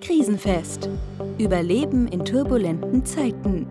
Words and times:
Krisenfest. 0.00 0.88
Überleben 1.38 2.08
in 2.08 2.24
turbulenten 2.24 3.04
Zeiten. 3.04 3.66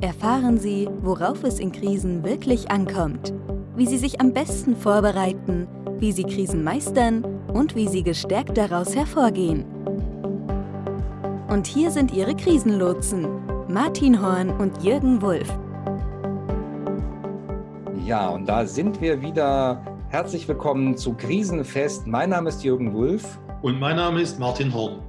Erfahren 0.00 0.58
Sie, 0.58 0.88
worauf 1.00 1.42
es 1.44 1.58
in 1.58 1.72
Krisen 1.72 2.24
wirklich 2.24 2.70
ankommt, 2.70 3.32
wie 3.76 3.86
Sie 3.86 3.98
sich 3.98 4.20
am 4.20 4.32
besten 4.32 4.76
vorbereiten, 4.76 5.66
wie 5.98 6.12
Sie 6.12 6.24
Krisen 6.24 6.62
meistern 6.62 7.24
und 7.52 7.74
wie 7.74 7.88
Sie 7.88 8.02
gestärkt 8.02 8.56
daraus 8.56 8.94
hervorgehen. 8.94 9.64
Und 11.48 11.66
hier 11.66 11.90
sind 11.90 12.12
Ihre 12.12 12.34
Krisenlotsen, 12.34 13.26
Martin 13.68 14.20
Horn 14.20 14.50
und 14.50 14.82
Jürgen 14.82 15.22
Wulff. 15.22 15.58
Ja, 18.04 18.28
und 18.28 18.48
da 18.48 18.66
sind 18.66 19.00
wir 19.00 19.20
wieder. 19.20 19.93
Herzlich 20.14 20.46
willkommen 20.46 20.96
zu 20.96 21.14
Krisenfest. 21.14 22.06
Mein 22.06 22.30
Name 22.30 22.48
ist 22.48 22.62
Jürgen 22.62 22.94
Wulff. 22.94 23.40
Und 23.62 23.80
mein 23.80 23.96
Name 23.96 24.22
ist 24.22 24.38
Martin 24.38 24.72
Horn. 24.72 25.02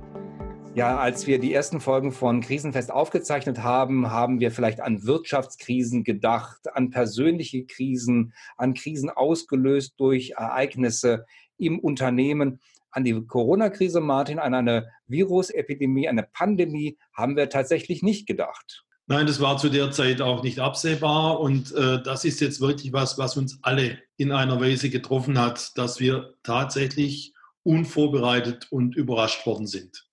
Ja, 0.74 0.98
als 0.98 1.28
wir 1.28 1.38
die 1.38 1.54
ersten 1.54 1.80
Folgen 1.80 2.12
von 2.12 2.42
Krisenfest 2.42 2.92
aufgezeichnet 2.92 3.62
haben, 3.62 4.10
haben 4.10 4.40
wir 4.40 4.50
vielleicht 4.50 4.82
an 4.82 5.06
Wirtschaftskrisen 5.06 6.04
gedacht, 6.04 6.74
an 6.74 6.90
persönliche 6.90 7.68
Krisen, 7.68 8.34
an 8.58 8.74
Krisen 8.74 9.12
ausgelöst 9.12 9.94
durch 10.00 10.32
Ereignisse 10.38 11.28
im 11.60 11.78
Unternehmen. 11.78 12.60
An 12.90 13.04
die 13.04 13.14
Corona-Krise, 13.28 14.02
Martin, 14.02 14.40
an 14.40 14.56
eine 14.56 14.90
Virusepidemie, 15.06 16.10
eine 16.10 16.24
Pandemie 16.24 16.98
haben 17.14 17.36
wir 17.36 17.50
tatsächlich 17.50 18.02
nicht 18.02 18.26
gedacht. 18.26 18.84
Nein, 19.08 19.28
das 19.28 19.40
war 19.40 19.58
zu 19.58 19.70
der 19.70 19.92
Zeit 19.92 20.20
auch 20.20 20.42
nicht 20.42 20.60
absehbar 20.60 21.40
und 21.40 21.72
äh, 21.74 22.02
das 22.02 22.26
ist 22.26 22.42
jetzt 22.42 22.60
wirklich 22.60 22.92
was, 22.92 23.20
was 23.20 23.38
uns 23.38 23.60
alle 23.62 24.00
in 24.18 24.32
einer 24.32 24.60
Weise 24.60 24.90
getroffen 24.90 25.38
hat, 25.38 25.78
dass 25.78 26.00
wir 26.00 26.34
tatsächlich 26.42 27.34
unvorbereitet 27.62 28.68
und 28.72 28.96
überrascht 28.96 29.46
worden 29.46 29.68
sind. 29.68 30.08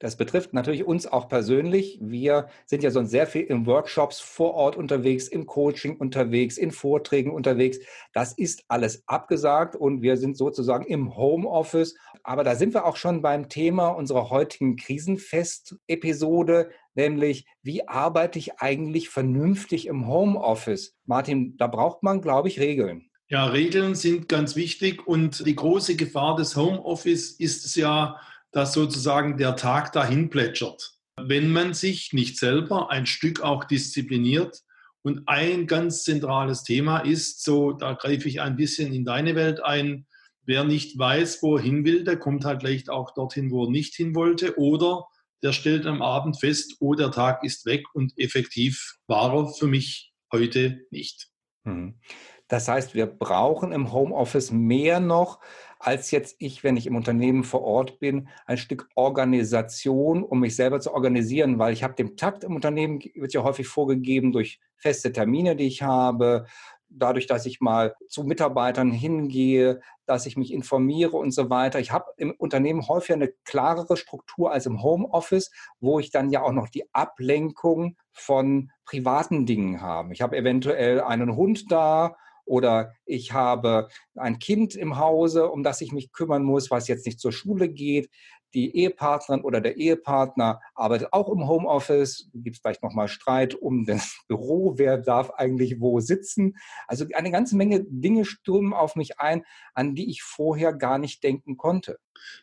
Das 0.00 0.16
betrifft 0.16 0.52
natürlich 0.52 0.84
uns 0.84 1.08
auch 1.08 1.28
persönlich. 1.28 1.98
Wir 2.00 2.48
sind 2.66 2.84
ja 2.84 2.90
sonst 2.90 3.10
sehr 3.10 3.26
viel 3.26 3.42
in 3.42 3.66
Workshops 3.66 4.20
vor 4.20 4.54
Ort 4.54 4.76
unterwegs, 4.76 5.26
im 5.26 5.46
Coaching 5.46 5.96
unterwegs, 5.96 6.56
in 6.56 6.70
Vorträgen 6.70 7.32
unterwegs. 7.32 7.78
Das 8.12 8.32
ist 8.32 8.62
alles 8.68 9.02
abgesagt 9.08 9.74
und 9.74 10.00
wir 10.00 10.16
sind 10.16 10.36
sozusagen 10.36 10.86
im 10.86 11.16
Homeoffice. 11.16 11.96
Aber 12.22 12.44
da 12.44 12.54
sind 12.54 12.74
wir 12.74 12.84
auch 12.84 12.96
schon 12.96 13.22
beim 13.22 13.48
Thema 13.48 13.88
unserer 13.88 14.30
heutigen 14.30 14.76
Krisenfest-Episode, 14.76 16.70
nämlich 16.94 17.46
wie 17.62 17.88
arbeite 17.88 18.38
ich 18.38 18.60
eigentlich 18.60 19.08
vernünftig 19.08 19.86
im 19.88 20.06
Homeoffice? 20.06 20.94
Martin, 21.06 21.56
da 21.56 21.66
braucht 21.66 22.04
man, 22.04 22.20
glaube 22.20 22.46
ich, 22.46 22.60
Regeln. 22.60 23.10
Ja, 23.30 23.46
Regeln 23.46 23.94
sind 23.94 24.28
ganz 24.28 24.54
wichtig 24.54 25.06
und 25.06 25.44
die 25.44 25.56
große 25.56 25.96
Gefahr 25.96 26.36
des 26.36 26.56
Homeoffice 26.56 27.32
ist 27.32 27.66
es 27.66 27.74
ja, 27.74 28.16
dass 28.58 28.72
sozusagen 28.72 29.36
der 29.36 29.54
Tag 29.54 29.92
dahin 29.92 30.30
plätschert. 30.30 30.98
Wenn 31.16 31.52
man 31.52 31.74
sich 31.74 32.12
nicht 32.12 32.36
selber 32.40 32.90
ein 32.90 33.06
Stück 33.06 33.40
auch 33.40 33.62
diszipliniert 33.62 34.64
und 35.02 35.28
ein 35.28 35.68
ganz 35.68 36.02
zentrales 36.02 36.64
Thema 36.64 36.98
ist, 36.98 37.44
so 37.44 37.70
da 37.70 37.92
greife 37.92 38.28
ich 38.28 38.40
ein 38.40 38.56
bisschen 38.56 38.92
in 38.92 39.04
deine 39.04 39.36
Welt 39.36 39.62
ein, 39.62 40.08
wer 40.44 40.64
nicht 40.64 40.98
weiß, 40.98 41.40
wo 41.40 41.54
er 41.56 41.62
hin 41.62 41.84
will, 41.84 42.02
der 42.02 42.16
kommt 42.16 42.44
halt 42.44 42.64
leicht 42.64 42.90
auch 42.90 43.14
dorthin, 43.14 43.52
wo 43.52 43.66
er 43.66 43.70
nicht 43.70 43.94
hin 43.94 44.16
wollte 44.16 44.58
oder 44.58 45.06
der 45.44 45.52
stellt 45.52 45.86
am 45.86 46.02
Abend 46.02 46.40
fest, 46.40 46.78
oh, 46.80 46.94
der 46.94 47.12
Tag 47.12 47.44
ist 47.44 47.64
weg 47.64 47.84
und 47.94 48.12
effektiv 48.18 48.96
war 49.06 49.32
er 49.36 49.54
für 49.54 49.68
mich 49.68 50.12
heute 50.32 50.80
nicht. 50.90 51.28
Mhm. 51.62 52.00
Das 52.48 52.66
heißt, 52.66 52.94
wir 52.94 53.06
brauchen 53.06 53.72
im 53.72 53.92
Homeoffice 53.92 54.50
mehr 54.50 55.00
noch 55.00 55.38
als 55.78 56.10
jetzt 56.10 56.36
ich, 56.38 56.64
wenn 56.64 56.76
ich 56.76 56.86
im 56.86 56.96
Unternehmen 56.96 57.44
vor 57.44 57.62
Ort 57.62 58.00
bin, 58.00 58.28
ein 58.46 58.58
Stück 58.58 58.88
Organisation, 58.94 60.24
um 60.24 60.40
mich 60.40 60.56
selber 60.56 60.80
zu 60.80 60.92
organisieren, 60.92 61.58
weil 61.58 61.72
ich 61.72 61.84
habe 61.84 61.94
den 61.94 62.16
Takt 62.16 62.44
im 62.44 62.56
Unternehmen, 62.56 63.00
wird 63.14 63.32
ja 63.32 63.44
häufig 63.44 63.68
vorgegeben 63.68 64.32
durch 64.32 64.60
feste 64.76 65.12
Termine, 65.12 65.56
die 65.56 65.66
ich 65.66 65.82
habe, 65.82 66.46
dadurch, 66.90 67.26
dass 67.26 67.46
ich 67.46 67.60
mal 67.60 67.94
zu 68.08 68.24
Mitarbeitern 68.24 68.90
hingehe, 68.90 69.80
dass 70.06 70.26
ich 70.26 70.36
mich 70.36 70.52
informiere 70.52 71.16
und 71.16 71.32
so 71.32 71.50
weiter. 71.50 71.78
Ich 71.80 71.92
habe 71.92 72.06
im 72.16 72.32
Unternehmen 72.32 72.88
häufig 72.88 73.14
eine 73.14 73.28
klarere 73.44 73.96
Struktur 73.96 74.52
als 74.52 74.66
im 74.66 74.82
Homeoffice, 74.82 75.50
wo 75.80 75.98
ich 75.98 76.10
dann 76.10 76.30
ja 76.30 76.42
auch 76.42 76.52
noch 76.52 76.68
die 76.68 76.84
Ablenkung 76.94 77.96
von 78.12 78.70
privaten 78.84 79.46
Dingen 79.46 79.80
habe. 79.80 80.12
Ich 80.12 80.22
habe 80.22 80.36
eventuell 80.36 81.00
einen 81.00 81.36
Hund 81.36 81.70
da 81.70 82.16
oder 82.48 82.94
ich 83.04 83.32
habe 83.32 83.88
ein 84.16 84.38
Kind 84.38 84.74
im 84.74 84.98
Hause, 84.98 85.48
um 85.48 85.62
das 85.62 85.80
ich 85.80 85.92
mich 85.92 86.12
kümmern 86.12 86.42
muss, 86.42 86.70
was 86.70 86.88
jetzt 86.88 87.06
nicht 87.06 87.20
zur 87.20 87.32
Schule 87.32 87.68
geht. 87.68 88.10
Die 88.54 88.74
Ehepartnerin 88.74 89.44
oder 89.44 89.60
der 89.60 89.76
Ehepartner 89.76 90.60
arbeitet 90.74 91.12
auch 91.12 91.28
im 91.28 91.46
Homeoffice. 91.46 92.30
Gibt 92.32 92.56
es 92.56 92.62
vielleicht 92.62 92.82
nochmal 92.82 93.08
Streit 93.08 93.54
um 93.54 93.84
das 93.84 94.18
Büro, 94.28 94.74
wer 94.78 94.96
darf 94.98 95.30
eigentlich 95.30 95.80
wo 95.80 96.00
sitzen. 96.00 96.56
Also 96.86 97.04
eine 97.14 97.30
ganze 97.30 97.56
Menge 97.56 97.84
Dinge 97.88 98.24
stürmen 98.24 98.72
auf 98.72 98.96
mich 98.96 99.20
ein, 99.20 99.44
an 99.74 99.94
die 99.94 100.10
ich 100.10 100.22
vorher 100.22 100.72
gar 100.72 100.98
nicht 100.98 101.22
denken 101.22 101.58
konnte. 101.58 101.98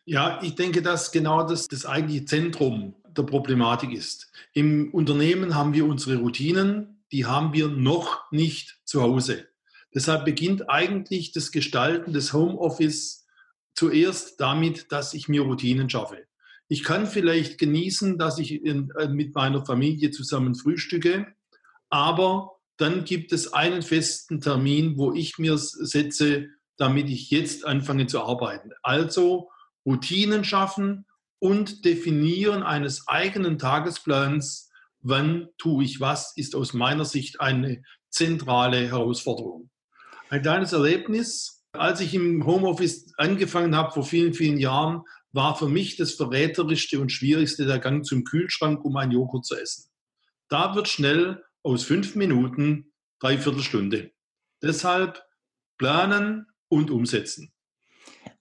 Ja, 0.05 0.39
ich 0.43 0.55
denke, 0.55 0.81
dass 0.81 1.11
genau 1.11 1.43
das 1.43 1.67
das 1.67 1.85
eigentliche 1.85 2.25
Zentrum 2.25 2.93
der 3.17 3.23
Problematik 3.23 3.91
ist. 3.91 4.31
Im 4.53 4.93
Unternehmen 4.93 5.55
haben 5.55 5.73
wir 5.73 5.85
unsere 5.85 6.17
Routinen, 6.17 7.03
die 7.11 7.25
haben 7.25 7.53
wir 7.53 7.67
noch 7.67 8.31
nicht 8.31 8.79
zu 8.83 9.01
Hause. 9.01 9.47
Deshalb 9.95 10.25
beginnt 10.25 10.69
eigentlich 10.69 11.31
das 11.31 11.51
Gestalten 11.51 12.11
des 12.11 12.33
Homeoffice 12.33 13.25
zuerst 13.73 14.41
damit, 14.41 14.91
dass 14.91 15.13
ich 15.13 15.29
mir 15.29 15.41
Routinen 15.41 15.89
schaffe. 15.89 16.25
Ich 16.67 16.83
kann 16.83 17.07
vielleicht 17.07 17.57
genießen, 17.57 18.17
dass 18.17 18.37
ich 18.37 18.63
in, 18.63 18.91
äh, 18.99 19.07
mit 19.07 19.33
meiner 19.33 19.65
Familie 19.65 20.11
zusammen 20.11 20.53
frühstücke, 20.53 21.27
aber 21.89 22.51
dann 22.77 23.05
gibt 23.05 23.31
es 23.31 23.53
einen 23.53 23.81
festen 23.81 24.41
Termin, 24.41 24.97
wo 24.97 25.13
ich 25.13 25.37
mir 25.37 25.57
setze, 25.57 26.49
damit 26.77 27.09
ich 27.09 27.29
jetzt 27.29 27.65
anfange 27.65 28.07
zu 28.07 28.21
arbeiten. 28.21 28.71
Also 28.83 29.49
Routinen 29.85 30.43
schaffen 30.43 31.05
und 31.39 31.85
definieren 31.85 32.63
eines 32.63 33.07
eigenen 33.07 33.59
Tagesplans, 33.59 34.69
wann 34.99 35.47
tue 35.57 35.85
ich 35.85 36.01
was, 36.01 36.35
ist 36.35 36.55
aus 36.55 36.73
meiner 36.73 37.05
Sicht 37.05 37.39
eine 37.39 37.83
zentrale 38.09 38.89
Herausforderung. 38.89 39.69
Ein 40.29 40.41
kleines 40.41 40.73
Erlebnis. 40.73 41.63
Als 41.73 41.99
ich 41.99 42.13
im 42.13 42.45
Homeoffice 42.45 43.13
angefangen 43.17 43.75
habe 43.75 43.91
vor 43.91 44.03
vielen, 44.03 44.33
vielen 44.33 44.57
Jahren, 44.57 45.01
war 45.33 45.55
für 45.57 45.67
mich 45.67 45.97
das 45.97 46.13
verräterischste 46.13 46.99
und 46.99 47.11
schwierigste 47.11 47.65
der 47.65 47.79
Gang 47.79 48.05
zum 48.05 48.23
Kühlschrank, 48.23 48.83
um 48.83 48.95
einen 48.95 49.11
Joghurt 49.11 49.45
zu 49.45 49.55
essen. 49.55 49.91
Da 50.47 50.73
wird 50.73 50.87
schnell 50.87 51.43
aus 51.63 51.83
fünf 51.83 52.15
Minuten 52.15 52.91
dreiviertel 53.19 53.61
Stunde. 53.61 54.11
Deshalb 54.61 55.21
planen 55.77 56.47
und 56.69 56.89
umsetzen. 56.89 57.51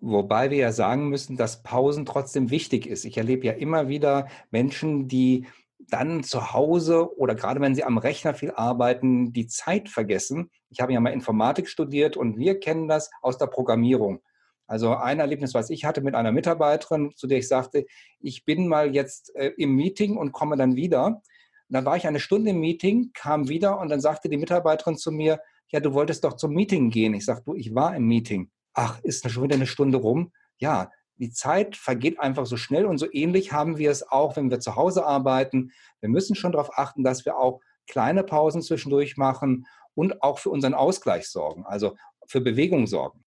Wobei 0.00 0.50
wir 0.50 0.58
ja 0.58 0.72
sagen 0.72 1.08
müssen, 1.08 1.36
dass 1.36 1.62
Pausen 1.62 2.06
trotzdem 2.06 2.50
wichtig 2.50 2.86
ist. 2.86 3.04
Ich 3.04 3.16
erlebe 3.16 3.46
ja 3.46 3.52
immer 3.52 3.88
wieder 3.88 4.28
Menschen, 4.50 5.08
die 5.08 5.46
dann 5.88 6.22
zu 6.22 6.52
Hause 6.52 7.16
oder 7.18 7.34
gerade 7.34 7.60
wenn 7.60 7.74
sie 7.74 7.84
am 7.84 7.98
Rechner 7.98 8.34
viel 8.34 8.50
arbeiten, 8.52 9.32
die 9.32 9.46
Zeit 9.46 9.88
vergessen. 9.88 10.50
Ich 10.70 10.80
habe 10.80 10.92
ja 10.92 11.00
mal 11.00 11.12
Informatik 11.12 11.68
studiert 11.68 12.16
und 12.16 12.38
wir 12.38 12.60
kennen 12.60 12.88
das 12.88 13.10
aus 13.22 13.38
der 13.38 13.46
Programmierung. 13.46 14.20
Also 14.66 14.94
ein 14.96 15.20
Erlebnis, 15.20 15.52
was 15.54 15.70
ich 15.70 15.84
hatte 15.84 16.00
mit 16.00 16.14
einer 16.14 16.32
Mitarbeiterin, 16.32 17.12
zu 17.16 17.26
der 17.26 17.38
ich 17.38 17.48
sagte, 17.48 17.84
ich 18.20 18.44
bin 18.44 18.66
mal 18.66 18.94
jetzt 18.94 19.34
äh, 19.36 19.52
im 19.58 19.74
Meeting 19.74 20.16
und 20.16 20.32
komme 20.32 20.56
dann 20.56 20.74
wieder. 20.74 21.06
Und 21.06 21.22
dann 21.68 21.84
war 21.84 21.96
ich 21.96 22.06
eine 22.06 22.20
Stunde 22.20 22.50
im 22.50 22.60
Meeting, 22.60 23.10
kam 23.12 23.48
wieder 23.48 23.78
und 23.78 23.90
dann 23.90 24.00
sagte 24.00 24.28
die 24.28 24.38
Mitarbeiterin 24.38 24.96
zu 24.96 25.12
mir, 25.12 25.40
ja, 25.68 25.80
du 25.80 25.92
wolltest 25.92 26.24
doch 26.24 26.34
zum 26.34 26.52
Meeting 26.52 26.90
gehen. 26.90 27.14
Ich 27.14 27.24
sagte, 27.24 27.44
du, 27.46 27.54
ich 27.54 27.74
war 27.74 27.94
im 27.94 28.06
Meeting. 28.06 28.50
Ach, 28.74 29.00
ist 29.02 29.28
schon 29.30 29.44
wieder 29.44 29.56
eine 29.56 29.66
Stunde 29.66 29.98
rum? 29.98 30.32
Ja, 30.58 30.90
die 31.16 31.30
Zeit 31.30 31.76
vergeht 31.76 32.18
einfach 32.20 32.46
so 32.46 32.56
schnell 32.56 32.86
und 32.86 32.98
so 32.98 33.06
ähnlich 33.12 33.52
haben 33.52 33.78
wir 33.78 33.90
es 33.90 34.08
auch, 34.10 34.36
wenn 34.36 34.50
wir 34.50 34.60
zu 34.60 34.76
Hause 34.76 35.06
arbeiten. 35.06 35.72
Wir 36.00 36.08
müssen 36.08 36.34
schon 36.34 36.52
darauf 36.52 36.76
achten, 36.76 37.04
dass 37.04 37.24
wir 37.24 37.36
auch 37.36 37.60
kleine 37.86 38.24
Pausen 38.24 38.62
zwischendurch 38.62 39.16
machen 39.16 39.66
und 39.94 40.22
auch 40.22 40.38
für 40.38 40.50
unseren 40.50 40.74
Ausgleich 40.74 41.28
sorgen, 41.28 41.64
also 41.66 41.96
für 42.26 42.40
Bewegung 42.40 42.86
sorgen. 42.86 43.24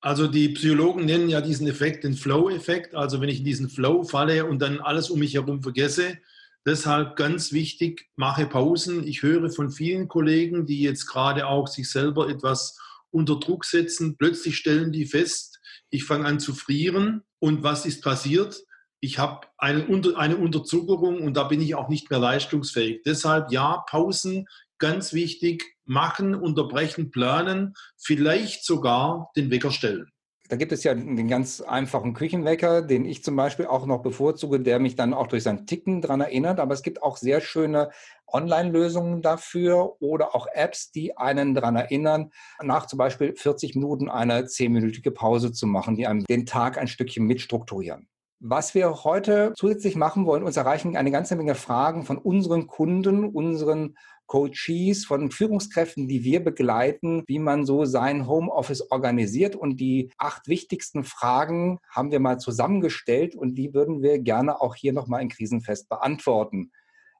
Also 0.00 0.28
die 0.28 0.50
Psychologen 0.50 1.04
nennen 1.04 1.28
ja 1.28 1.40
diesen 1.40 1.66
Effekt 1.66 2.04
den 2.04 2.14
Flow-Effekt. 2.14 2.94
Also 2.94 3.20
wenn 3.20 3.28
ich 3.28 3.38
in 3.38 3.44
diesen 3.44 3.68
Flow 3.68 4.04
falle 4.04 4.46
und 4.46 4.60
dann 4.60 4.80
alles 4.80 5.10
um 5.10 5.18
mich 5.18 5.34
herum 5.34 5.62
vergesse, 5.62 6.18
deshalb 6.64 7.16
ganz 7.16 7.52
wichtig, 7.52 8.08
mache 8.14 8.46
Pausen. 8.46 9.06
Ich 9.06 9.22
höre 9.22 9.50
von 9.50 9.70
vielen 9.70 10.06
Kollegen, 10.06 10.66
die 10.66 10.82
jetzt 10.82 11.06
gerade 11.06 11.46
auch 11.48 11.66
sich 11.66 11.90
selber 11.90 12.28
etwas 12.28 12.78
unter 13.10 13.40
Druck 13.40 13.64
setzen. 13.64 14.16
Plötzlich 14.16 14.56
stellen 14.56 14.92
die 14.92 15.06
fest, 15.06 15.57
ich 15.90 16.04
fange 16.04 16.26
an 16.26 16.40
zu 16.40 16.54
frieren 16.54 17.22
und 17.38 17.62
was 17.62 17.86
ist 17.86 18.02
passiert? 18.02 18.62
Ich 19.00 19.18
habe 19.18 19.46
eine, 19.56 19.86
eine 20.16 20.36
Unterzuckerung 20.36 21.22
und 21.22 21.36
da 21.36 21.44
bin 21.44 21.60
ich 21.60 21.74
auch 21.74 21.88
nicht 21.88 22.10
mehr 22.10 22.18
leistungsfähig. 22.18 23.02
Deshalb 23.04 23.52
ja, 23.52 23.84
Pausen, 23.88 24.46
ganz 24.78 25.12
wichtig, 25.12 25.64
machen, 25.84 26.34
unterbrechen, 26.34 27.10
planen, 27.10 27.74
vielleicht 27.96 28.64
sogar 28.64 29.30
den 29.36 29.50
Wecker 29.50 29.70
stellen. 29.70 30.10
Da 30.48 30.56
gibt 30.56 30.72
es 30.72 30.82
ja 30.82 30.94
den 30.94 31.28
ganz 31.28 31.60
einfachen 31.60 32.14
Küchenwecker, 32.14 32.80
den 32.80 33.04
ich 33.04 33.22
zum 33.22 33.36
Beispiel 33.36 33.66
auch 33.66 33.84
noch 33.84 34.00
bevorzuge, 34.00 34.60
der 34.60 34.78
mich 34.78 34.96
dann 34.96 35.12
auch 35.12 35.26
durch 35.26 35.42
sein 35.42 35.66
Ticken 35.66 36.00
daran 36.00 36.22
erinnert. 36.22 36.58
Aber 36.58 36.72
es 36.72 36.82
gibt 36.82 37.02
auch 37.02 37.18
sehr 37.18 37.42
schöne 37.42 37.90
Online-Lösungen 38.26 39.20
dafür 39.20 40.00
oder 40.00 40.34
auch 40.34 40.46
Apps, 40.54 40.90
die 40.90 41.18
einen 41.18 41.54
daran 41.54 41.76
erinnern, 41.76 42.30
nach 42.62 42.86
zum 42.86 42.98
Beispiel 42.98 43.36
40 43.36 43.74
Minuten 43.74 44.08
eine 44.08 44.44
10-minütige 44.44 45.10
Pause 45.10 45.52
zu 45.52 45.66
machen, 45.66 45.96
die 45.96 46.06
einem 46.06 46.24
den 46.24 46.46
Tag 46.46 46.78
ein 46.78 46.88
Stückchen 46.88 47.26
mitstrukturieren. 47.26 48.08
Was 48.40 48.74
wir 48.74 49.04
heute 49.04 49.52
zusätzlich 49.56 49.96
machen 49.96 50.24
wollen, 50.24 50.44
uns 50.44 50.56
erreichen 50.56 50.96
eine 50.96 51.10
ganze 51.10 51.34
Menge 51.36 51.56
Fragen 51.56 52.04
von 52.04 52.16
unseren 52.16 52.68
Kunden, 52.68 53.24
unseren 53.24 53.96
Coaches, 54.28 55.04
von 55.04 55.32
Führungskräften, 55.32 56.06
die 56.06 56.22
wir 56.22 56.44
begleiten, 56.44 57.24
wie 57.26 57.40
man 57.40 57.66
so 57.66 57.84
sein 57.84 58.28
Homeoffice 58.28 58.92
organisiert. 58.92 59.56
Und 59.56 59.80
die 59.80 60.12
acht 60.18 60.46
wichtigsten 60.46 61.02
Fragen 61.02 61.80
haben 61.90 62.12
wir 62.12 62.20
mal 62.20 62.38
zusammengestellt 62.38 63.34
und 63.34 63.56
die 63.56 63.74
würden 63.74 64.02
wir 64.02 64.20
gerne 64.20 64.60
auch 64.60 64.76
hier 64.76 64.92
nochmal 64.92 65.22
in 65.22 65.28
Krisenfest 65.28 65.88
beantworten. 65.88 66.70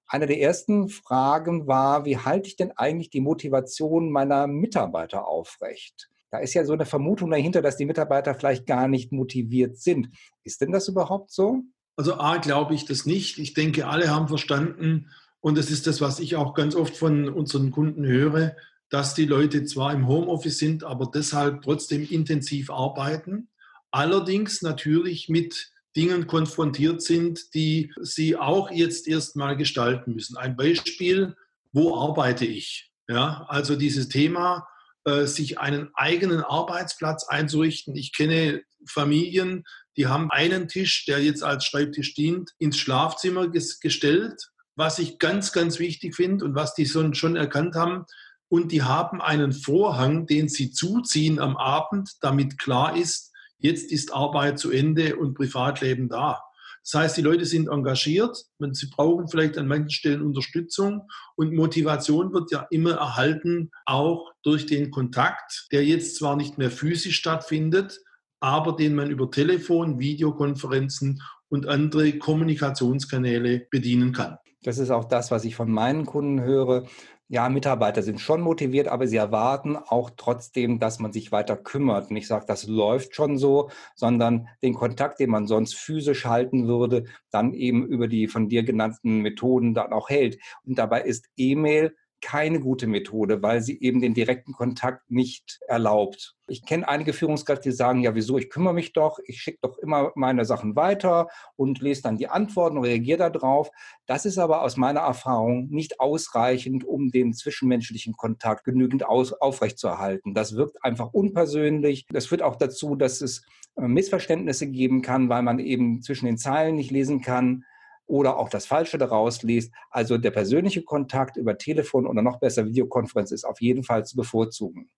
Eine 0.06 0.26
der 0.26 0.40
ersten 0.40 0.88
Fragen 0.88 1.66
war, 1.66 2.04
wie 2.04 2.18
halte 2.18 2.48
ich 2.48 2.56
denn 2.56 2.72
eigentlich 2.76 3.10
die 3.10 3.20
Motivation 3.20 4.10
meiner 4.10 4.46
Mitarbeiter 4.46 5.26
aufrecht? 5.26 6.08
Da 6.30 6.38
ist 6.38 6.54
ja 6.54 6.64
so 6.64 6.74
eine 6.74 6.86
Vermutung 6.86 7.30
dahinter, 7.30 7.62
dass 7.62 7.78
die 7.78 7.86
Mitarbeiter 7.86 8.34
vielleicht 8.34 8.66
gar 8.66 8.86
nicht 8.86 9.12
motiviert 9.12 9.78
sind. 9.78 10.10
Ist 10.44 10.60
denn 10.60 10.72
das 10.72 10.88
überhaupt 10.88 11.30
so? 11.30 11.62
Also 11.96 12.14
A, 12.14 12.36
glaube 12.36 12.74
ich 12.74 12.84
das 12.84 13.06
nicht. 13.06 13.38
Ich 13.38 13.54
denke, 13.54 13.86
alle 13.86 14.08
haben 14.08 14.28
verstanden, 14.28 15.10
und 15.40 15.56
das 15.56 15.70
ist 15.70 15.86
das, 15.86 16.00
was 16.00 16.20
ich 16.20 16.36
auch 16.36 16.54
ganz 16.54 16.74
oft 16.74 16.96
von 16.96 17.28
unseren 17.28 17.70
Kunden 17.70 18.04
höre, 18.04 18.56
dass 18.90 19.14
die 19.14 19.26
Leute 19.26 19.64
zwar 19.64 19.92
im 19.92 20.08
Homeoffice 20.08 20.58
sind, 20.58 20.84
aber 20.84 21.10
deshalb 21.12 21.62
trotzdem 21.62 22.06
intensiv 22.08 22.70
arbeiten. 22.70 23.48
Allerdings 23.90 24.62
natürlich 24.62 25.28
mit 25.28 25.70
Dingen 25.96 26.26
konfrontiert 26.26 27.02
sind, 27.02 27.54
die 27.54 27.92
sie 28.00 28.36
auch 28.36 28.70
jetzt 28.70 29.08
erstmal 29.08 29.56
gestalten 29.56 30.14
müssen. 30.14 30.36
Ein 30.36 30.56
Beispiel, 30.56 31.36
wo 31.72 31.96
arbeite 31.96 32.44
ich? 32.44 32.90
Ja, 33.08 33.46
also 33.48 33.74
dieses 33.74 34.08
Thema, 34.08 34.66
äh, 35.04 35.26
sich 35.26 35.58
einen 35.58 35.90
eigenen 35.94 36.40
Arbeitsplatz 36.40 37.26
einzurichten. 37.26 37.96
Ich 37.96 38.14
kenne 38.14 38.62
Familien, 38.86 39.64
die 39.96 40.06
haben 40.06 40.30
einen 40.30 40.68
Tisch, 40.68 41.06
der 41.06 41.22
jetzt 41.22 41.42
als 41.42 41.64
Schreibtisch 41.64 42.14
dient, 42.14 42.52
ins 42.58 42.78
Schlafzimmer 42.78 43.48
ges 43.48 43.80
gestellt, 43.80 44.50
was 44.78 45.00
ich 45.00 45.18
ganz, 45.18 45.52
ganz 45.52 45.80
wichtig 45.80 46.14
finde 46.14 46.44
und 46.44 46.54
was 46.54 46.72
die 46.72 46.86
schon 46.86 47.36
erkannt 47.36 47.74
haben. 47.74 48.04
Und 48.48 48.70
die 48.70 48.84
haben 48.84 49.20
einen 49.20 49.52
Vorhang, 49.52 50.26
den 50.26 50.48
sie 50.48 50.70
zuziehen 50.70 51.40
am 51.40 51.56
Abend, 51.56 52.12
damit 52.20 52.58
klar 52.58 52.96
ist, 52.96 53.32
jetzt 53.58 53.90
ist 53.90 54.14
Arbeit 54.14 54.58
zu 54.60 54.70
Ende 54.70 55.16
und 55.16 55.34
Privatleben 55.34 56.08
da. 56.08 56.40
Das 56.84 56.94
heißt, 56.94 57.16
die 57.16 57.22
Leute 57.22 57.44
sind 57.44 57.68
engagiert, 57.68 58.44
sie 58.70 58.86
brauchen 58.86 59.28
vielleicht 59.28 59.58
an 59.58 59.66
manchen 59.66 59.90
Stellen 59.90 60.22
Unterstützung 60.22 61.08
und 61.34 61.52
Motivation 61.52 62.32
wird 62.32 62.52
ja 62.52 62.66
immer 62.70 62.92
erhalten, 62.92 63.72
auch 63.84 64.30
durch 64.44 64.64
den 64.64 64.92
Kontakt, 64.92 65.66
der 65.72 65.84
jetzt 65.84 66.16
zwar 66.16 66.36
nicht 66.36 66.56
mehr 66.56 66.70
physisch 66.70 67.16
stattfindet, 67.16 68.00
aber 68.40 68.76
den 68.76 68.94
man 68.94 69.10
über 69.10 69.28
Telefon, 69.28 69.98
Videokonferenzen 69.98 71.20
und 71.48 71.66
andere 71.66 72.16
Kommunikationskanäle 72.16 73.66
bedienen 73.70 74.12
kann. 74.12 74.38
Das 74.62 74.78
ist 74.78 74.90
auch 74.90 75.04
das, 75.04 75.30
was 75.30 75.44
ich 75.44 75.56
von 75.56 75.70
meinen 75.70 76.04
Kunden 76.06 76.40
höre 76.40 76.84
ja, 77.30 77.48
Mitarbeiter 77.50 78.02
sind 78.02 78.20
schon 78.20 78.40
motiviert, 78.40 78.88
aber 78.88 79.06
sie 79.06 79.18
erwarten 79.18 79.76
auch 79.76 80.10
trotzdem, 80.16 80.78
dass 80.78 80.98
man 80.98 81.12
sich 81.12 81.30
weiter 81.30 81.56
kümmert. 81.56 82.10
Nicht 82.10 82.26
sagt, 82.26 82.48
das 82.48 82.66
läuft 82.66 83.14
schon 83.14 83.36
so, 83.36 83.70
sondern 83.94 84.48
den 84.62 84.72
Kontakt, 84.74 85.20
den 85.20 85.30
man 85.30 85.46
sonst 85.46 85.74
physisch 85.74 86.24
halten 86.24 86.66
würde, 86.66 87.04
dann 87.30 87.52
eben 87.52 87.86
über 87.86 88.08
die 88.08 88.28
von 88.28 88.48
dir 88.48 88.62
genannten 88.62 89.18
Methoden 89.20 89.74
dann 89.74 89.92
auch 89.92 90.08
hält. 90.08 90.38
Und 90.64 90.78
dabei 90.78 91.02
ist 91.02 91.28
E-Mail 91.36 91.94
keine 92.20 92.60
gute 92.60 92.86
Methode, 92.86 93.42
weil 93.42 93.60
sie 93.62 93.80
eben 93.80 94.00
den 94.00 94.14
direkten 94.14 94.52
Kontakt 94.52 95.10
nicht 95.10 95.60
erlaubt. 95.66 96.34
Ich 96.46 96.64
kenne 96.64 96.88
einige 96.88 97.12
Führungskräfte, 97.12 97.68
die 97.68 97.74
sagen, 97.74 98.00
ja, 98.00 98.14
wieso, 98.14 98.38
ich 98.38 98.50
kümmere 98.50 98.74
mich 98.74 98.92
doch, 98.92 99.18
ich 99.24 99.40
schicke 99.40 99.58
doch 99.62 99.78
immer 99.78 100.12
meine 100.14 100.44
Sachen 100.44 100.76
weiter 100.76 101.28
und 101.56 101.80
lese 101.80 102.02
dann 102.02 102.16
die 102.16 102.28
Antworten 102.28 102.78
und 102.78 102.84
reagiere 102.84 103.30
darauf. 103.30 103.70
Das 104.06 104.24
ist 104.24 104.38
aber 104.38 104.62
aus 104.62 104.76
meiner 104.76 105.00
Erfahrung 105.00 105.68
nicht 105.68 106.00
ausreichend, 106.00 106.84
um 106.84 107.10
den 107.10 107.34
zwischenmenschlichen 107.34 108.14
Kontakt 108.14 108.64
genügend 108.64 109.06
aus, 109.06 109.32
aufrechtzuerhalten. 109.32 110.34
Das 110.34 110.56
wirkt 110.56 110.82
einfach 110.82 111.12
unpersönlich. 111.12 112.06
Das 112.10 112.26
führt 112.26 112.42
auch 112.42 112.56
dazu, 112.56 112.96
dass 112.96 113.20
es 113.20 113.44
äh, 113.76 113.82
Missverständnisse 113.82 114.68
geben 114.68 115.02
kann, 115.02 115.28
weil 115.28 115.42
man 115.42 115.58
eben 115.58 116.02
zwischen 116.02 116.26
den 116.26 116.38
Zeilen 116.38 116.76
nicht 116.76 116.90
lesen 116.90 117.20
kann 117.20 117.64
oder 118.08 118.38
auch 118.38 118.48
das 118.48 118.66
Falsche 118.66 118.98
daraus 118.98 119.42
liest. 119.42 119.72
Also 119.90 120.18
der 120.18 120.30
persönliche 120.32 120.82
Kontakt 120.82 121.36
über 121.36 121.56
Telefon 121.56 122.06
oder 122.06 122.22
noch 122.22 122.40
besser 122.40 122.66
Videokonferenz 122.66 123.30
ist 123.30 123.44
auf 123.44 123.60
jeden 123.60 123.84
Fall 123.84 124.04
zu 124.04 124.16
bevorzugen. 124.16 124.90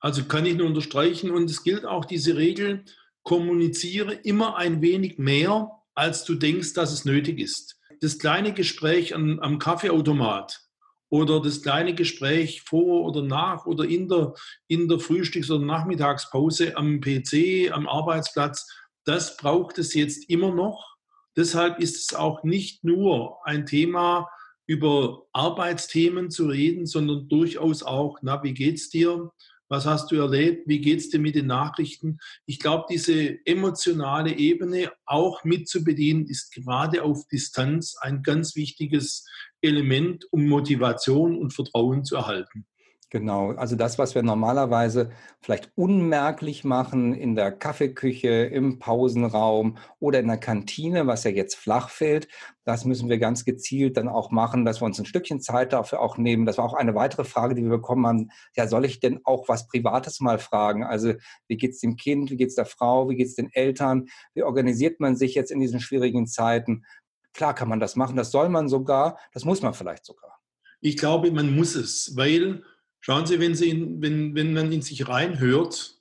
Also 0.00 0.24
kann 0.24 0.46
ich 0.46 0.56
nur 0.56 0.66
unterstreichen 0.66 1.30
und 1.30 1.50
es 1.50 1.62
gilt 1.62 1.84
auch 1.84 2.04
diese 2.04 2.36
Regel, 2.36 2.84
kommuniziere 3.22 4.14
immer 4.14 4.56
ein 4.56 4.80
wenig 4.80 5.18
mehr, 5.18 5.70
als 5.94 6.24
du 6.24 6.34
denkst, 6.34 6.72
dass 6.72 6.92
es 6.92 7.04
nötig 7.04 7.38
ist. 7.38 7.78
Das 8.00 8.18
kleine 8.18 8.52
Gespräch 8.52 9.14
am, 9.14 9.38
am 9.40 9.58
Kaffeeautomat 9.58 10.60
oder 11.08 11.40
das 11.40 11.62
kleine 11.62 11.94
Gespräch 11.94 12.62
vor 12.62 13.04
oder 13.04 13.22
nach 13.22 13.66
oder 13.66 13.84
in 13.84 14.08
der, 14.08 14.34
in 14.66 14.88
der 14.88 14.98
Frühstücks- 14.98 15.50
oder 15.50 15.64
Nachmittagspause 15.64 16.76
am 16.76 17.00
PC, 17.00 17.70
am 17.70 17.86
Arbeitsplatz, 17.86 18.66
das 19.04 19.36
braucht 19.36 19.78
es 19.78 19.94
jetzt 19.94 20.28
immer 20.30 20.52
noch 20.52 20.91
Deshalb 21.36 21.78
ist 21.78 21.96
es 21.96 22.16
auch 22.16 22.44
nicht 22.44 22.84
nur 22.84 23.38
ein 23.46 23.66
Thema, 23.66 24.28
über 24.66 25.26
Arbeitsthemen 25.32 26.30
zu 26.30 26.46
reden, 26.46 26.86
sondern 26.86 27.28
durchaus 27.28 27.82
auch, 27.82 28.18
na, 28.22 28.42
wie 28.42 28.54
geht's 28.54 28.90
dir? 28.90 29.30
Was 29.68 29.86
hast 29.86 30.12
du 30.12 30.16
erlebt? 30.16 30.68
Wie 30.68 30.80
geht's 30.80 31.08
dir 31.08 31.18
mit 31.18 31.34
den 31.34 31.46
Nachrichten? 31.46 32.18
Ich 32.46 32.58
glaube, 32.58 32.84
diese 32.90 33.38
emotionale 33.46 34.36
Ebene 34.36 34.92
auch 35.06 35.44
mitzubedienen, 35.44 36.26
ist 36.26 36.52
gerade 36.52 37.02
auf 37.02 37.26
Distanz 37.28 37.96
ein 38.00 38.22
ganz 38.22 38.54
wichtiges 38.54 39.26
Element, 39.62 40.26
um 40.30 40.46
Motivation 40.46 41.38
und 41.38 41.54
Vertrauen 41.54 42.04
zu 42.04 42.16
erhalten. 42.16 42.66
Genau, 43.12 43.50
also 43.50 43.76
das, 43.76 43.98
was 43.98 44.14
wir 44.14 44.22
normalerweise 44.22 45.10
vielleicht 45.42 45.70
unmerklich 45.74 46.64
machen 46.64 47.12
in 47.12 47.34
der 47.34 47.52
Kaffeeküche, 47.52 48.46
im 48.46 48.78
Pausenraum 48.78 49.76
oder 49.98 50.18
in 50.18 50.28
der 50.28 50.38
Kantine, 50.38 51.06
was 51.06 51.24
ja 51.24 51.30
jetzt 51.30 51.56
flach 51.56 51.90
fällt, 51.90 52.26
das 52.64 52.86
müssen 52.86 53.10
wir 53.10 53.18
ganz 53.18 53.44
gezielt 53.44 53.98
dann 53.98 54.08
auch 54.08 54.30
machen, 54.30 54.64
dass 54.64 54.80
wir 54.80 54.86
uns 54.86 54.98
ein 54.98 55.04
Stückchen 55.04 55.42
Zeit 55.42 55.74
dafür 55.74 56.00
auch 56.00 56.16
nehmen. 56.16 56.46
Das 56.46 56.56
war 56.56 56.64
auch 56.64 56.72
eine 56.72 56.94
weitere 56.94 57.24
Frage, 57.24 57.54
die 57.54 57.62
wir 57.62 57.68
bekommen 57.68 58.06
haben. 58.06 58.30
Ja, 58.56 58.66
soll 58.66 58.86
ich 58.86 58.98
denn 58.98 59.20
auch 59.24 59.46
was 59.46 59.66
Privates 59.66 60.20
mal 60.20 60.38
fragen? 60.38 60.82
Also 60.82 61.12
wie 61.48 61.58
geht 61.58 61.72
es 61.72 61.80
dem 61.80 61.96
Kind, 61.96 62.30
wie 62.30 62.38
geht 62.38 62.48
es 62.48 62.54
der 62.54 62.64
Frau, 62.64 63.10
wie 63.10 63.16
geht 63.16 63.26
es 63.26 63.34
den 63.34 63.52
Eltern? 63.52 64.06
Wie 64.32 64.42
organisiert 64.42 65.00
man 65.00 65.16
sich 65.16 65.34
jetzt 65.34 65.50
in 65.50 65.60
diesen 65.60 65.80
schwierigen 65.80 66.26
Zeiten? 66.26 66.86
Klar 67.34 67.54
kann 67.54 67.68
man 67.68 67.78
das 67.78 67.94
machen, 67.94 68.16
das 68.16 68.30
soll 68.30 68.48
man 68.48 68.70
sogar, 68.70 69.18
das 69.34 69.44
muss 69.44 69.60
man 69.60 69.74
vielleicht 69.74 70.06
sogar. 70.06 70.38
Ich 70.80 70.96
glaube, 70.96 71.30
man 71.30 71.54
muss 71.54 71.74
es, 71.74 72.16
weil 72.16 72.64
Schauen 73.04 73.26
Sie, 73.26 73.40
wenn, 73.40 73.56
Sie 73.56 73.68
in, 73.68 74.00
wenn, 74.00 74.36
wenn 74.36 74.54
man 74.54 74.70
in 74.70 74.80
sich 74.80 75.08
reinhört, 75.08 76.00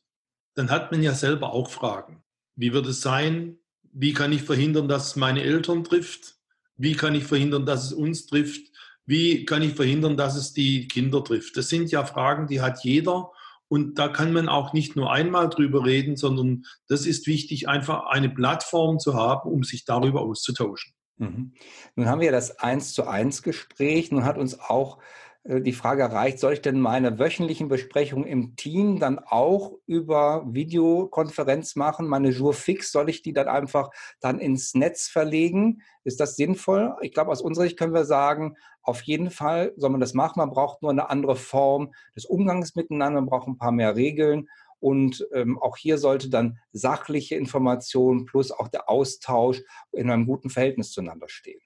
dann 0.53 0.69
hat 0.69 0.91
man 0.91 1.01
ja 1.01 1.15
selber 1.15 1.51
auch 1.51 1.67
Fragen. 1.67 2.23
Wie 2.55 2.73
wird 2.73 2.85
es 2.85 3.01
sein? 3.01 3.57
Wie 3.91 4.13
kann 4.13 4.31
ich 4.31 4.43
verhindern, 4.43 4.87
dass 4.87 5.07
es 5.07 5.15
meine 5.15 5.41
Eltern 5.41 5.83
trifft? 5.83 6.35
Wie 6.77 6.93
kann 6.93 7.15
ich 7.15 7.23
verhindern, 7.23 7.65
dass 7.65 7.85
es 7.85 7.93
uns 7.93 8.27
trifft? 8.27 8.71
Wie 9.07 9.45
kann 9.45 9.63
ich 9.63 9.73
verhindern, 9.73 10.15
dass 10.15 10.35
es 10.35 10.53
die 10.53 10.87
Kinder 10.87 11.23
trifft? 11.23 11.57
Das 11.57 11.69
sind 11.69 11.89
ja 11.89 12.05
Fragen, 12.05 12.45
die 12.45 12.61
hat 12.61 12.83
jeder. 12.83 13.31
Und 13.67 13.97
da 13.97 14.07
kann 14.07 14.31
man 14.31 14.47
auch 14.47 14.73
nicht 14.73 14.95
nur 14.95 15.11
einmal 15.11 15.49
drüber 15.49 15.83
reden, 15.83 16.17
sondern 16.17 16.65
das 16.87 17.07
ist 17.07 17.25
wichtig, 17.25 17.67
einfach 17.67 18.05
eine 18.11 18.29
Plattform 18.29 18.99
zu 18.99 19.15
haben, 19.15 19.49
um 19.49 19.63
sich 19.63 19.85
darüber 19.85 20.21
auszutauschen. 20.21 20.93
Mhm. 21.17 21.53
Nun 21.95 22.07
haben 22.07 22.21
wir 22.21 22.31
das 22.31 22.59
Eins 22.59 22.93
zu 22.93 23.07
eins 23.07 23.41
Gespräch. 23.41 24.11
Nun 24.11 24.23
hat 24.23 24.37
uns 24.37 24.59
auch 24.59 24.99
die 25.43 25.73
Frage 25.73 26.03
erreicht, 26.03 26.37
soll 26.37 26.53
ich 26.53 26.61
denn 26.61 26.79
meine 26.79 27.17
wöchentlichen 27.17 27.67
Besprechungen 27.67 28.27
im 28.27 28.55
Team 28.55 28.99
dann 28.99 29.17
auch 29.17 29.73
über 29.87 30.45
Videokonferenz 30.47 31.75
machen? 31.75 32.07
Meine 32.07 32.29
Jour 32.29 32.53
fix, 32.53 32.91
soll 32.91 33.09
ich 33.09 33.23
die 33.23 33.33
dann 33.33 33.47
einfach 33.47 33.89
dann 34.19 34.39
ins 34.39 34.75
Netz 34.75 35.07
verlegen? 35.07 35.81
Ist 36.03 36.19
das 36.19 36.35
sinnvoll? 36.35 36.95
Ich 37.01 37.11
glaube, 37.11 37.31
aus 37.31 37.41
unserer 37.41 37.65
Sicht 37.65 37.79
können 37.79 37.93
wir 37.93 38.05
sagen, 38.05 38.55
auf 38.83 39.01
jeden 39.01 39.31
Fall 39.31 39.73
soll 39.77 39.89
man 39.89 39.99
das 39.99 40.13
machen. 40.13 40.39
Man 40.39 40.51
braucht 40.51 40.83
nur 40.83 40.91
eine 40.91 41.09
andere 41.09 41.35
Form 41.35 41.91
des 42.15 42.25
Umgangs 42.25 42.75
miteinander, 42.75 43.21
man 43.21 43.29
braucht 43.29 43.47
ein 43.47 43.57
paar 43.57 43.71
mehr 43.71 43.95
Regeln. 43.95 44.47
Und 44.79 45.27
ähm, 45.33 45.59
auch 45.59 45.77
hier 45.77 45.97
sollte 45.97 46.29
dann 46.29 46.59
sachliche 46.71 47.35
Information 47.35 48.25
plus 48.25 48.51
auch 48.51 48.67
der 48.67 48.89
Austausch 48.89 49.61
in 49.91 50.09
einem 50.09 50.25
guten 50.25 50.49
Verhältnis 50.49 50.91
zueinander 50.91 51.29
stehen. 51.29 51.61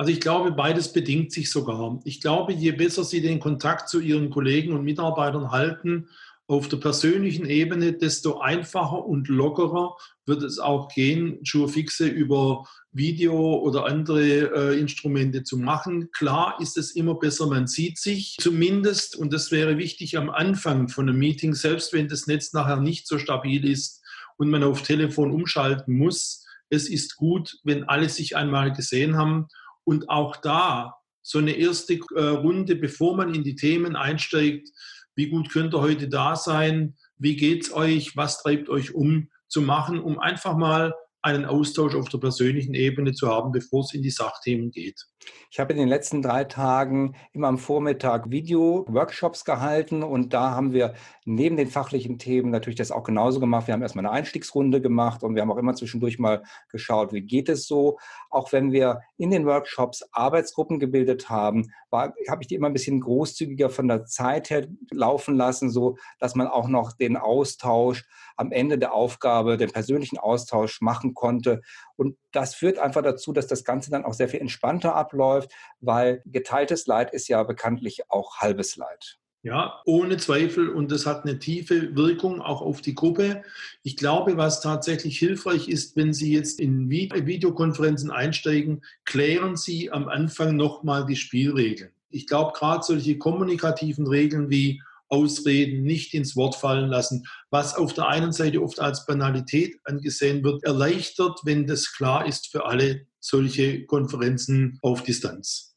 Also 0.00 0.12
ich 0.12 0.20
glaube, 0.20 0.52
beides 0.52 0.94
bedingt 0.94 1.30
sich 1.30 1.50
sogar. 1.50 2.00
Ich 2.04 2.22
glaube, 2.22 2.54
je 2.54 2.72
besser 2.72 3.04
Sie 3.04 3.20
den 3.20 3.38
Kontakt 3.38 3.90
zu 3.90 4.00
Ihren 4.00 4.30
Kollegen 4.30 4.72
und 4.72 4.82
Mitarbeitern 4.82 5.50
halten, 5.50 6.08
auf 6.46 6.68
der 6.68 6.78
persönlichen 6.78 7.44
Ebene, 7.44 7.92
desto 7.92 8.38
einfacher 8.40 9.04
und 9.04 9.28
lockerer 9.28 9.94
wird 10.24 10.42
es 10.42 10.58
auch 10.58 10.88
gehen, 10.88 11.40
Schuhe-Fixe 11.42 12.06
über 12.06 12.66
Video 12.92 13.58
oder 13.58 13.84
andere 13.84 14.72
äh, 14.72 14.80
Instrumente 14.80 15.42
zu 15.42 15.58
machen. 15.58 16.10
Klar 16.12 16.56
ist 16.62 16.78
es 16.78 16.92
immer 16.92 17.16
besser, 17.16 17.46
man 17.46 17.66
sieht 17.66 17.98
sich 17.98 18.38
zumindest, 18.40 19.16
und 19.16 19.34
das 19.34 19.50
wäre 19.50 19.76
wichtig 19.76 20.16
am 20.16 20.30
Anfang 20.30 20.88
von 20.88 21.10
einem 21.10 21.18
Meeting, 21.18 21.52
selbst 21.52 21.92
wenn 21.92 22.08
das 22.08 22.26
Netz 22.26 22.54
nachher 22.54 22.78
nicht 22.78 23.06
so 23.06 23.18
stabil 23.18 23.68
ist 23.70 24.02
und 24.38 24.48
man 24.48 24.62
auf 24.62 24.80
Telefon 24.80 25.30
umschalten 25.30 25.94
muss. 25.94 26.46
Es 26.70 26.88
ist 26.88 27.16
gut, 27.16 27.58
wenn 27.64 27.84
alle 27.84 28.08
sich 28.08 28.34
einmal 28.34 28.72
gesehen 28.72 29.18
haben 29.18 29.48
und 29.84 30.08
auch 30.08 30.36
da 30.36 30.94
so 31.22 31.38
eine 31.38 31.52
erste 31.52 32.00
äh, 32.14 32.22
Runde, 32.22 32.76
bevor 32.76 33.16
man 33.16 33.34
in 33.34 33.44
die 33.44 33.54
Themen 33.54 33.96
einsteigt, 33.96 34.68
wie 35.14 35.28
gut 35.28 35.50
könnt 35.50 35.74
ihr 35.74 35.80
heute 35.80 36.08
da 36.08 36.36
sein, 36.36 36.96
wie 37.18 37.36
geht's 37.36 37.72
euch, 37.72 38.16
was 38.16 38.42
treibt 38.42 38.68
euch 38.68 38.94
um, 38.94 39.28
zu 39.48 39.60
machen, 39.60 40.00
um 40.00 40.18
einfach 40.18 40.56
mal 40.56 40.94
einen 41.22 41.44
Austausch 41.44 41.94
auf 41.94 42.08
der 42.08 42.18
persönlichen 42.18 42.74
Ebene 42.74 43.12
zu 43.12 43.28
haben, 43.28 43.52
bevor 43.52 43.80
es 43.80 43.92
in 43.92 44.02
die 44.02 44.10
Sachthemen 44.10 44.70
geht. 44.70 45.06
Ich 45.50 45.60
habe 45.60 45.72
in 45.72 45.78
den 45.78 45.88
letzten 45.88 46.22
drei 46.22 46.44
Tagen 46.44 47.14
immer 47.32 47.48
am 47.48 47.58
Vormittag 47.58 48.30
Video-Workshops 48.30 49.44
gehalten 49.44 50.02
und 50.02 50.32
da 50.32 50.52
haben 50.52 50.72
wir 50.72 50.94
neben 51.24 51.56
den 51.56 51.68
fachlichen 51.68 52.18
Themen 52.18 52.50
natürlich 52.50 52.78
das 52.78 52.90
auch 52.90 53.02
genauso 53.02 53.38
gemacht. 53.38 53.66
Wir 53.66 53.74
haben 53.74 53.82
erstmal 53.82 54.06
eine 54.06 54.14
Einstiegsrunde 54.14 54.80
gemacht 54.80 55.22
und 55.22 55.34
wir 55.34 55.42
haben 55.42 55.50
auch 55.50 55.58
immer 55.58 55.74
zwischendurch 55.74 56.18
mal 56.18 56.42
geschaut, 56.70 57.12
wie 57.12 57.20
geht 57.20 57.48
es 57.48 57.66
so. 57.66 57.98
Auch 58.30 58.52
wenn 58.52 58.72
wir 58.72 59.00
in 59.18 59.30
den 59.30 59.44
Workshops 59.44 60.02
Arbeitsgruppen 60.12 60.78
gebildet 60.78 61.28
haben, 61.28 61.72
war, 61.90 62.14
habe 62.28 62.42
ich 62.42 62.48
die 62.48 62.54
immer 62.54 62.68
ein 62.68 62.72
bisschen 62.72 63.00
großzügiger 63.00 63.68
von 63.68 63.88
der 63.88 64.06
Zeit 64.06 64.48
her 64.48 64.68
laufen 64.90 65.36
lassen, 65.36 65.68
so 65.68 65.96
dass 66.18 66.34
man 66.34 66.46
auch 66.46 66.68
noch 66.68 66.92
den 66.92 67.16
Austausch 67.16 68.06
am 68.36 68.52
Ende 68.52 68.78
der 68.78 68.94
Aufgabe, 68.94 69.58
den 69.58 69.70
persönlichen 69.70 70.18
Austausch 70.18 70.80
machen 70.80 71.09
konnte. 71.14 71.60
Und 71.96 72.16
das 72.32 72.54
führt 72.54 72.78
einfach 72.78 73.02
dazu, 73.02 73.32
dass 73.32 73.46
das 73.46 73.64
Ganze 73.64 73.90
dann 73.90 74.04
auch 74.04 74.14
sehr 74.14 74.28
viel 74.28 74.40
entspannter 74.40 74.94
abläuft, 74.94 75.52
weil 75.80 76.22
geteiltes 76.26 76.86
Leid 76.86 77.12
ist 77.12 77.28
ja 77.28 77.42
bekanntlich 77.42 78.02
auch 78.08 78.38
halbes 78.38 78.76
Leid. 78.76 79.18
Ja, 79.42 79.80
ohne 79.86 80.18
Zweifel. 80.18 80.68
Und 80.68 80.92
das 80.92 81.06
hat 81.06 81.24
eine 81.24 81.38
tiefe 81.38 81.96
Wirkung 81.96 82.42
auch 82.42 82.60
auf 82.60 82.82
die 82.82 82.94
Gruppe. 82.94 83.42
Ich 83.82 83.96
glaube, 83.96 84.36
was 84.36 84.60
tatsächlich 84.60 85.18
hilfreich 85.18 85.68
ist, 85.68 85.96
wenn 85.96 86.12
Sie 86.12 86.34
jetzt 86.34 86.60
in 86.60 86.90
Videokonferenzen 86.90 88.10
einsteigen, 88.10 88.82
klären 89.06 89.56
Sie 89.56 89.90
am 89.90 90.08
Anfang 90.08 90.56
nochmal 90.56 91.06
die 91.06 91.16
Spielregeln. 91.16 91.90
Ich 92.10 92.26
glaube, 92.26 92.52
gerade 92.52 92.82
solche 92.82 93.16
kommunikativen 93.16 94.06
Regeln 94.06 94.50
wie 94.50 94.82
Ausreden, 95.10 95.82
nicht 95.82 96.14
ins 96.14 96.36
Wort 96.36 96.54
fallen 96.54 96.88
lassen, 96.88 97.24
was 97.50 97.74
auf 97.74 97.92
der 97.92 98.08
einen 98.08 98.32
Seite 98.32 98.62
oft 98.62 98.80
als 98.80 99.06
Banalität 99.06 99.76
angesehen 99.84 100.42
wird, 100.44 100.64
erleichtert, 100.64 101.40
wenn 101.44 101.66
das 101.66 101.92
klar 101.92 102.26
ist 102.26 102.50
für 102.50 102.64
alle 102.64 103.06
solche 103.18 103.84
Konferenzen 103.84 104.78
auf 104.82 105.02
Distanz. 105.02 105.70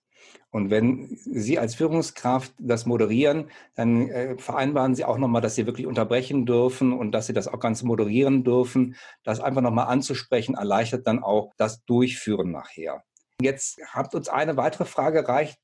Und 0.54 0.70
wenn 0.70 1.18
Sie 1.26 1.58
als 1.58 1.74
Führungskraft 1.74 2.54
das 2.60 2.86
moderieren, 2.86 3.50
dann 3.74 4.08
äh, 4.08 4.38
vereinbaren 4.38 4.94
Sie 4.94 5.04
auch 5.04 5.18
nochmal, 5.18 5.42
dass 5.42 5.56
Sie 5.56 5.66
wirklich 5.66 5.88
unterbrechen 5.88 6.46
dürfen 6.46 6.94
und 6.94 7.12
dass 7.12 7.26
Sie 7.26 7.34
das 7.34 7.48
auch 7.48 7.60
ganz 7.60 7.82
moderieren 7.82 8.44
dürfen. 8.44 8.96
Das 9.24 9.40
einfach 9.40 9.64
nochmal 9.64 9.88
anzusprechen, 9.88 10.54
erleichtert 10.54 11.08
dann 11.08 11.24
auch 11.24 11.54
das 11.58 11.84
Durchführen 11.86 12.52
nachher. 12.52 13.04
Jetzt 13.42 13.80
habt 13.92 14.16
uns 14.16 14.30
eine 14.30 14.58
weitere 14.58 14.86
Frage 14.86 15.20
erreicht. 15.20 15.58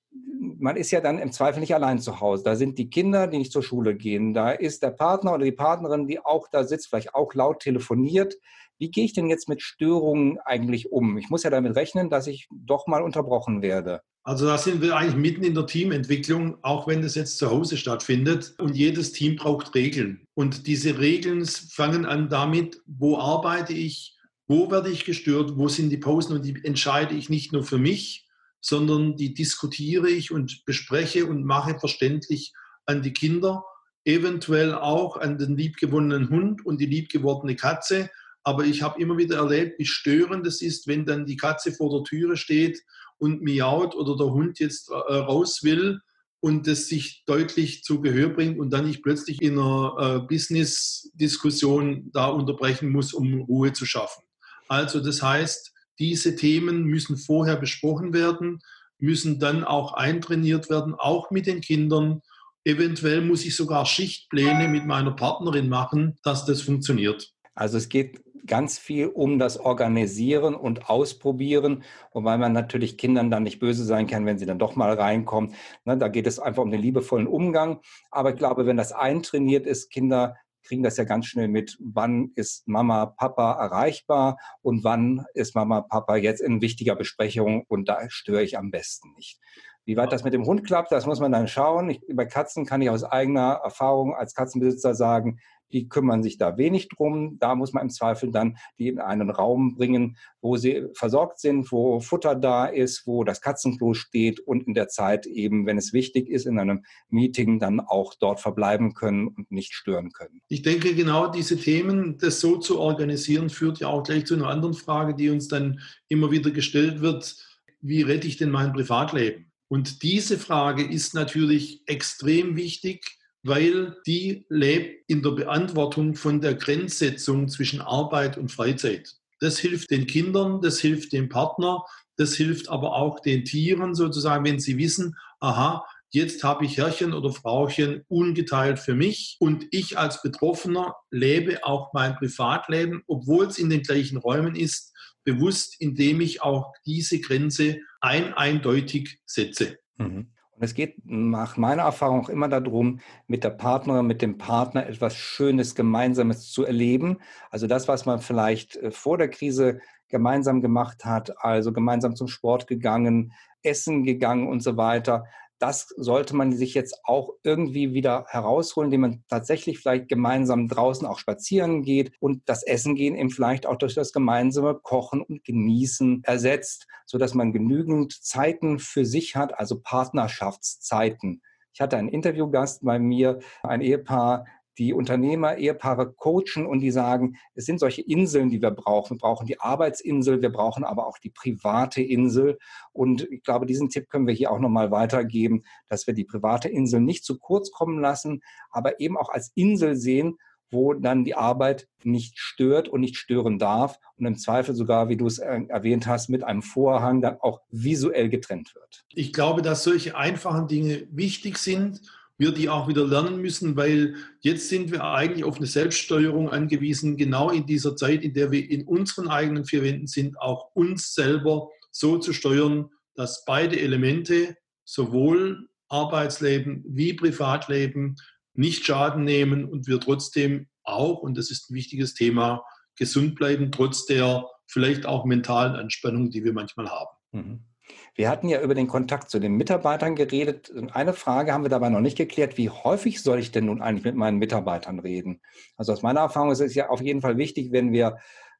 Man 0.60 0.76
ist 0.76 0.92
ja 0.92 1.02
dann 1.02 1.20
im 1.20 1.32
Zweifel 1.32 1.60
nicht 1.60 1.74
allein 1.74 2.00
zu 2.00 2.20
Hause. 2.20 2.44
Da 2.44 2.56
sind 2.56 2.78
die 2.78 2.90
Kinder, 2.90 3.28
die 3.28 3.38
nicht 3.38 3.52
zur 3.52 3.64
Schule 3.64 3.96
gehen. 3.96 4.34
Da 4.34 4.52
ist 4.52 4.84
der 4.84 4.92
Partner 4.92 5.34
oder 5.34 5.46
die 5.46 5.52
Partnerin, 5.52 6.08
die 6.08 6.24
auch 6.24 6.48
da 6.52 6.64
sitzt, 6.64 6.90
vielleicht 6.90 7.16
auch 7.16 7.34
laut 7.34 7.60
telefoniert. 7.60 8.36
Wie 8.80 8.92
gehe 8.92 9.06
ich 9.06 9.14
denn 9.14 9.30
jetzt 9.30 9.50
mit 9.50 9.62
Störungen 9.62 10.40
eigentlich 10.40 10.92
um? 10.92 11.18
Ich 11.18 11.30
muss 11.30 11.44
ja 11.44 11.50
damit 11.50 11.76
rechnen, 11.76 12.10
dass 12.10 12.28
ich 12.28 12.48
doch 12.50 12.88
mal 12.88 13.02
unterbrochen 13.02 13.62
werde. 13.62 14.02
Also 14.24 14.46
da 14.46 14.58
sind 14.58 14.82
wir 14.82 14.96
eigentlich 14.96 15.16
mitten 15.16 15.44
in 15.44 15.56
der 15.56 15.66
Teamentwicklung, 15.66 16.58
auch 16.62 16.88
wenn 16.88 17.02
das 17.02 17.16
jetzt 17.16 17.38
zu 17.38 17.50
Hause 17.50 17.78
stattfindet. 17.78 18.54
Und 18.60 18.76
jedes 18.76 19.12
Team 19.12 19.36
braucht 19.36 19.76
Regeln. 19.76 20.24
Und 20.34 20.68
diese 20.68 21.00
Regeln 21.00 21.46
fangen 21.46 22.06
an 22.06 22.30
damit, 22.30 22.82
wo 22.86 23.18
arbeite 23.18 23.74
ich, 23.74 24.19
wo 24.50 24.72
werde 24.72 24.90
ich 24.90 25.06
gestört, 25.06 25.58
wo 25.58 25.68
sind 25.68 25.92
die 25.92 25.98
Pausen 25.98 26.36
und 26.36 26.44
die 26.44 26.60
entscheide 26.66 27.14
ich 27.14 27.30
nicht 27.30 27.54
nur 27.54 27.64
für 27.64 27.78
mich, 27.78 28.26
sondern 28.62 29.16
die 29.16 29.36
diskutiere 29.36 30.10
ich 30.10 30.32
und 30.32 30.66
bespreche 30.66 31.28
und 31.28 31.46
mache 31.46 31.78
verständlich 31.80 32.52
an 32.88 33.04
die 33.04 33.14
Kinder, 33.14 33.64
eventuell 34.06 34.74
auch 34.74 35.18
an 35.18 35.38
den 35.38 35.56
liebgewonnenen 35.56 36.32
Hund 36.32 36.66
und 36.66 36.82
die 36.82 36.88
liebgewordene 36.88 37.56
Katze. 37.56 38.10
Aber 38.44 38.66
ich 38.66 38.82
habe 38.82 39.00
immer 39.00 39.20
wieder 39.20 39.38
erlebt, 39.38 39.78
wie 39.78 39.86
störend 39.86 40.48
es 40.48 40.64
ist, 40.64 40.88
wenn 40.88 41.06
dann 41.06 41.28
die 41.28 41.38
Katze 41.38 41.72
vor 41.72 41.92
der 41.92 42.04
Türe 42.04 42.36
steht 42.36 42.82
und 43.20 43.44
miaut 43.44 43.94
oder 43.94 44.18
der 44.18 44.34
Hund 44.34 44.58
jetzt 44.58 44.90
äh, 44.90 44.94
raus 44.94 45.62
will 45.62 46.00
und 46.40 46.66
das 46.66 46.88
sich 46.88 47.24
deutlich 47.28 47.84
zu 47.84 48.02
Gehör 48.02 48.30
bringt 48.30 48.58
und 48.58 48.72
dann 48.72 48.90
ich 48.90 49.04
plötzlich 49.04 49.44
in 49.44 49.60
einer 49.60 49.96
äh, 50.00 50.20
Business-Diskussion 50.28 52.10
da 52.14 52.30
unterbrechen 52.30 52.90
muss, 52.90 53.14
um 53.14 53.42
Ruhe 53.42 53.74
zu 53.74 53.86
schaffen. 53.86 54.24
Also 54.70 55.02
das 55.02 55.22
heißt, 55.22 55.74
diese 56.00 56.36
Themen 56.38 56.86
müssen 56.86 57.18
vorher 57.18 57.58
besprochen 57.58 58.14
werden, 58.14 58.60
müssen 59.00 59.40
dann 59.40 59.64
auch 59.64 59.94
eintrainiert 59.94 60.70
werden, 60.70 60.96
auch 60.96 61.32
mit 61.32 61.48
den 61.48 61.62
Kindern. 61.62 62.22
Eventuell 62.64 63.22
muss 63.22 63.46
ich 63.46 63.56
sogar 63.56 63.86
Schichtpläne 63.86 64.68
mit 64.68 64.86
meiner 64.86 65.12
Partnerin 65.12 65.70
machen, 65.70 66.18
dass 66.24 66.46
das 66.46 66.62
funktioniert. 66.62 67.34
Also 67.56 67.78
es 67.78 67.90
geht 67.90 68.22
ganz 68.46 68.78
viel 68.78 69.08
um 69.08 69.40
das 69.40 69.60
Organisieren 69.60 70.56
und 70.56 70.90
Ausprobieren, 70.90 71.84
wobei 72.14 72.38
man 72.38 72.54
natürlich 72.54 72.98
Kindern 72.98 73.30
dann 73.30 73.44
nicht 73.44 73.60
böse 73.60 73.84
sein 73.84 74.08
kann, 74.08 74.26
wenn 74.26 74.40
sie 74.40 74.46
dann 74.46 74.60
doch 74.60 74.76
mal 74.76 74.94
reinkommen. 74.94 75.54
Ne, 75.86 75.98
da 75.98 76.08
geht 76.08 76.28
es 76.28 76.40
einfach 76.40 76.64
um 76.64 76.72
den 76.72 76.82
liebevollen 76.82 77.28
Umgang. 77.28 77.80
Aber 78.12 78.32
ich 78.32 78.38
glaube, 78.38 78.66
wenn 78.66 78.78
das 78.78 78.92
eintrainiert 78.92 79.66
ist, 79.66 79.90
Kinder 79.92 80.36
kriegen 80.64 80.84
das 80.84 80.98
ja 80.98 81.04
ganz 81.04 81.26
schnell 81.26 81.48
mit, 81.48 81.78
wann 81.80 82.32
ist 82.36 82.68
Mama, 82.68 83.06
Papa 83.06 83.54
erreichbar 83.54 84.38
und 84.62 84.84
wann 84.84 85.26
ist 85.34 85.56
Mama, 85.56 85.82
Papa 85.82 86.16
jetzt 86.16 86.42
in 86.42 86.62
wichtiger 86.62 86.96
Besprechung 86.96 87.64
und 87.68 87.90
da 87.90 88.10
störe 88.10 88.44
ich 88.44 88.58
am 88.58 88.72
besten 88.72 89.14
nicht. 89.16 89.40
Wie 89.86 89.98
weit 89.98 90.12
das 90.12 90.24
mit 90.24 90.34
dem 90.34 90.46
Hund 90.46 90.66
klappt, 90.66 90.92
das 90.92 91.06
muss 91.06 91.20
man 91.20 91.32
dann 91.32 91.48
schauen. 91.48 91.90
Ich, 91.90 92.02
bei 92.14 92.26
Katzen 92.26 92.66
kann 92.66 92.82
ich 92.82 92.90
aus 92.90 93.04
eigener 93.04 93.62
Erfahrung 93.64 94.14
als 94.14 94.36
Katzenbesitzer 94.36 94.94
sagen, 94.94 95.40
die 95.72 95.88
kümmern 95.88 96.24
sich 96.24 96.38
da 96.38 96.58
wenig 96.58 96.90
drum. 96.90 97.38
Da 97.40 97.56
muss 97.56 97.74
man 97.74 97.84
im 97.84 97.90
Zweifel 97.90 98.32
dann 98.32 98.58
die 98.78 98.88
in 98.88 99.00
einen 99.00 99.30
Raum 99.30 99.76
bringen, 99.76 100.18
wo 100.42 100.58
sie 100.58 100.86
versorgt 100.94 101.40
sind, 101.40 101.72
wo 101.72 102.00
Futter 102.00 102.36
da 102.36 102.66
ist, 102.66 103.06
wo 103.06 103.24
das 103.24 103.42
Katzenklo 103.42 103.94
steht 103.94 104.40
und 104.40 104.68
in 104.68 104.74
der 104.74 104.88
Zeit 104.88 105.26
eben, 105.26 105.66
wenn 105.66 105.78
es 105.78 105.94
wichtig 105.94 106.30
ist, 106.30 106.46
in 106.46 106.60
einem 106.60 106.84
Meeting 107.10 107.60
dann 107.60 107.80
auch 107.80 108.14
dort 108.20 108.40
verbleiben 108.40 108.94
können 108.94 109.28
und 109.28 109.52
nicht 109.52 109.74
stören 109.74 110.12
können. 110.12 110.42
Ich 110.48 110.62
denke, 110.62 110.96
genau 110.96 111.28
diese 111.28 111.58
Themen, 111.58 112.18
das 112.18 112.40
so 112.40 112.58
zu 112.58 112.80
organisieren, 112.80 113.50
führt 113.50 113.80
ja 113.80 113.88
auch 113.88 114.04
gleich 114.04 114.26
zu 114.26 114.36
einer 114.36 114.48
anderen 114.48 114.74
Frage, 114.74 115.16
die 115.16 115.30
uns 115.30 115.48
dann 115.48 115.80
immer 116.08 116.32
wieder 116.32 116.52
gestellt 116.52 117.02
wird. 117.02 117.36
Wie 117.82 118.02
rette 118.02 118.28
ich 118.28 118.38
denn 118.38 118.50
mein 118.50 118.74
Privatleben? 118.74 119.49
Und 119.70 120.04
diese 120.04 120.38
Frage 120.38 120.84
ist 120.84 121.14
natürlich 121.14 121.84
extrem 121.86 122.56
wichtig, 122.56 123.20
weil 123.44 123.96
die 124.06 124.46
lebt 124.50 125.10
in 125.10 125.22
der 125.22 125.32
Beantwortung 125.32 126.16
von 126.16 126.42
der 126.42 126.56
Grenzsetzung 126.56 127.48
zwischen 127.48 127.80
Arbeit 127.80 128.38
und 128.38 128.52
Freizeit. 128.52 129.16
Das 129.40 129.58
hilft 129.60 129.92
den 129.92 130.08
Kindern, 130.08 130.62
das 130.62 130.80
hilft 130.80 131.14
dem 131.14 131.30
Partner, 131.30 131.86
das 132.18 132.36
hilft 132.36 132.68
aber 132.68 132.96
auch 132.96 133.22
den 133.22 133.46
Tieren 133.46 133.96
sozusagen, 133.96 134.44
wenn 134.44 134.60
sie 134.60 134.78
wissen, 134.78 135.16
aha, 135.40 135.86
jetzt 136.12 136.44
habe 136.44 136.66
ich 136.66 136.78
Herrchen 136.78 137.14
oder 137.14 137.32
Frauchen 137.32 138.04
ungeteilt 138.08 138.80
für 138.80 138.96
mich 138.96 139.38
und 139.40 139.68
ich 139.72 139.98
als 139.98 140.22
Betroffener 140.22 140.96
lebe 141.12 141.64
auch 141.64 141.94
mein 141.94 142.16
Privatleben, 142.16 143.04
obwohl 143.08 143.46
es 143.46 143.58
in 143.58 143.70
den 143.70 143.84
gleichen 143.84 144.18
Räumen 144.18 144.56
ist, 144.56 144.94
bewusst, 145.24 145.76
indem 145.80 146.22
ich 146.22 146.42
auch 146.42 146.74
diese 146.86 147.20
Grenze 147.20 147.80
ein 148.02 148.34
eindeutig 148.34 149.20
setze. 149.26 149.78
Mhm. 149.98 150.32
Und 150.60 150.66
es 150.66 150.74
geht 150.74 150.96
nach 151.06 151.56
meiner 151.56 151.84
Erfahrung 151.84 152.22
auch 152.22 152.30
immer 152.30 152.50
darum, 152.50 153.00
mit 153.28 153.46
der 153.46 153.52
Partnerin, 153.52 154.08
mit 154.08 154.22
dem 154.22 154.38
Partner 154.38 154.88
etwas 154.88 155.16
Schönes, 155.16 155.74
Gemeinsames 155.74 156.52
zu 156.52 156.66
erleben. 156.66 157.20
Also 157.50 157.66
das, 157.66 157.88
was 157.88 158.06
man 158.06 158.20
vielleicht 158.20 158.76
äh, 158.76 158.92
vor 158.92 159.18
der 159.18 159.30
Krise 159.30 159.80
gemeinsam 160.10 160.60
gemacht 160.60 161.06
hat, 161.06 161.42
also 161.44 161.72
gemeinsam 161.72 162.16
zum 162.18 162.28
Sport 162.28 162.68
gegangen, 162.68 163.32
essen 163.64 164.04
gegangen 164.04 164.48
und 164.48 164.62
so 164.62 164.76
weiter, 164.76 165.26
das 165.60 165.94
sollte 165.98 166.36
man 166.36 166.54
sich 166.54 166.74
jetzt 166.74 167.02
auch 167.04 167.32
irgendwie 167.44 167.94
wieder 167.94 168.26
herausholen, 168.30 168.88
indem 168.88 169.02
man 169.02 169.24
tatsächlich 169.28 169.80
vielleicht 169.80 170.08
gemeinsam 170.08 170.68
draußen 170.68 171.06
auch 171.06 171.20
spazieren 171.20 171.84
geht 171.84 172.14
und 172.20 172.42
das 172.48 172.64
Essen 172.64 172.96
gehen 172.96 173.16
eben 173.16 173.30
vielleicht 173.30 173.66
auch 173.66 173.76
durch 173.76 173.94
das 173.94 174.14
gemeinsame 174.14 174.76
Kochen 174.76 175.22
und 175.22 175.44
Genießen 175.44 176.24
ersetzt, 176.24 176.88
sodass 177.06 177.34
man 177.34 177.54
genügend 177.54 178.14
Zeiten 178.24 178.80
für 178.80 179.06
sich 179.06 179.36
hat, 179.36 179.58
also 179.60 179.82
Partnerschaftszeiten. 179.82 181.42
Ich 181.74 181.82
hatte 181.82 181.98
einen 181.98 182.10
Interviewgast 182.10 182.84
bei 182.84 183.00
mir, 183.00 183.40
ein 183.64 183.82
Ehepaar, 183.82 184.46
die 184.80 184.94
Unternehmer, 184.94 185.58
Ehepaare 185.58 186.14
coachen 186.14 186.66
und 186.66 186.80
die 186.80 186.92
sagen, 186.92 187.36
es 187.54 187.66
sind 187.66 187.80
solche 187.80 188.02
Inseln, 188.02 188.50
die 188.50 188.62
wir 188.62 188.72
brauchen. 188.72 189.18
Wir 189.18 189.20
brauchen 189.20 189.46
die 189.46 189.60
Arbeitsinsel, 189.60 190.42
wir 190.42 190.52
brauchen 190.52 190.86
aber 190.86 191.06
auch 191.06 191.18
die 191.18 191.30
private 191.30 192.02
Insel. 192.02 192.58
Und 192.94 193.28
ich 193.30 193.44
glaube, 193.44 193.66
diesen 193.66 193.90
Tipp 193.90 194.10
können 194.10 194.26
wir 194.26 194.34
hier 194.34 194.52
auch 194.52 194.60
nochmal 194.60 194.90
weitergeben, 194.90 195.64
dass 195.90 196.08
wir 196.08 196.14
die 196.14 196.24
private 196.24 196.70
Insel 196.70 197.02
nicht 197.02 197.26
zu 197.26 197.38
kurz 197.38 197.72
kommen 197.72 198.00
lassen, 198.00 198.42
aber 198.72 199.00
eben 199.02 199.18
auch 199.18 199.30
als 199.30 199.52
Insel 199.54 199.98
sehen, 199.98 200.38
wo 200.72 200.94
dann 200.94 201.26
die 201.26 201.36
Arbeit 201.36 201.88
nicht 202.04 202.38
stört 202.38 202.88
und 202.88 203.02
nicht 203.02 203.18
stören 203.18 203.60
darf 203.60 204.00
und 204.18 204.26
im 204.26 204.38
Zweifel 204.38 204.76
sogar, 204.76 205.10
wie 205.10 205.18
du 205.18 205.26
es 205.26 205.40
äh, 205.40 205.62
erwähnt 205.68 206.08
hast, 206.08 206.30
mit 206.30 206.44
einem 206.44 206.62
Vorhang 206.62 207.22
dann 207.22 207.38
auch 207.42 207.62
visuell 207.70 208.30
getrennt 208.30 208.76
wird. 208.76 209.04
Ich 209.10 209.34
glaube, 209.34 209.62
dass 209.62 209.84
solche 209.84 210.16
einfachen 210.16 210.68
Dinge 210.68 211.08
wichtig 211.12 211.58
sind 211.58 212.02
wir 212.40 212.54
die 212.54 212.70
auch 212.70 212.88
wieder 212.88 213.06
lernen 213.06 213.42
müssen, 213.42 213.76
weil 213.76 214.16
jetzt 214.40 214.70
sind 214.70 214.92
wir 214.92 215.04
eigentlich 215.04 215.44
auf 215.44 215.58
eine 215.58 215.68
Selbststeuerung 215.68 216.50
angewiesen, 216.50 217.18
genau 217.18 217.52
in 217.52 217.66
dieser 217.66 217.96
Zeit, 217.98 218.24
in 218.24 218.34
der 218.34 218.52
wir 218.52 218.68
in 218.68 218.88
unseren 218.88 219.28
eigenen 219.28 219.66
vier 219.66 219.84
Wänden 219.84 220.08
sind, 220.08 220.40
auch 220.40 220.72
uns 220.74 221.14
selber 221.14 221.68
so 221.92 222.18
zu 222.18 222.32
steuern, 222.32 222.90
dass 223.14 223.44
beide 223.46 223.80
Elemente, 223.80 224.56
sowohl 224.86 225.68
Arbeitsleben 225.90 226.84
wie 226.88 227.14
Privatleben, 227.14 228.16
nicht 228.54 228.86
Schaden 228.86 229.26
nehmen 229.26 229.66
und 229.66 229.88
wir 229.88 230.00
trotzdem 230.00 230.68
auch, 230.84 231.20
und 231.20 231.38
das 231.38 231.52
ist 231.52 231.70
ein 231.70 231.76
wichtiges 231.76 232.14
Thema, 232.14 232.64
gesund 232.96 233.36
bleiben, 233.36 233.72
trotz 233.72 234.06
der 234.06 234.46
vielleicht 234.66 235.06
auch 235.06 235.26
mentalen 235.26 235.76
Anspannung, 235.76 236.30
die 236.30 236.46
wir 236.46 236.54
manchmal 236.54 236.90
haben. 236.90 237.10
Mhm. 237.32 237.69
Wir 238.16 238.30
hatten 238.30 238.50
ja 238.50 238.62
über 238.62 238.76
den 238.76 238.88
Kontakt 238.88 239.30
zu 239.30 239.40
den 239.40 239.54
Mitarbeitern 239.54 240.16
geredet. 240.16 240.72
Eine 240.94 241.14
Frage 241.14 241.54
haben 241.54 241.64
wir 241.64 241.70
dabei 241.70 241.90
noch 241.90 242.02
nicht 242.02 242.18
geklärt. 242.18 242.58
Wie 242.58 242.70
häufig 242.70 243.22
soll 243.22 243.40
ich 243.40 243.52
denn 243.52 243.66
nun 243.66 243.82
eigentlich 243.82 244.06
mit 244.06 244.16
meinen 244.16 244.38
Mitarbeitern 244.38 245.00
reden? 245.00 245.42
Also 245.78 245.94
aus 245.94 246.02
meiner 246.02 246.22
Erfahrung 246.22 246.52
ist 246.52 246.62
es 246.62 246.76
ja 246.76 246.90
auf 246.90 247.02
jeden 247.02 247.22
Fall 247.22 247.38
wichtig, 247.38 247.72
wenn 247.72 247.92
wir 247.92 248.18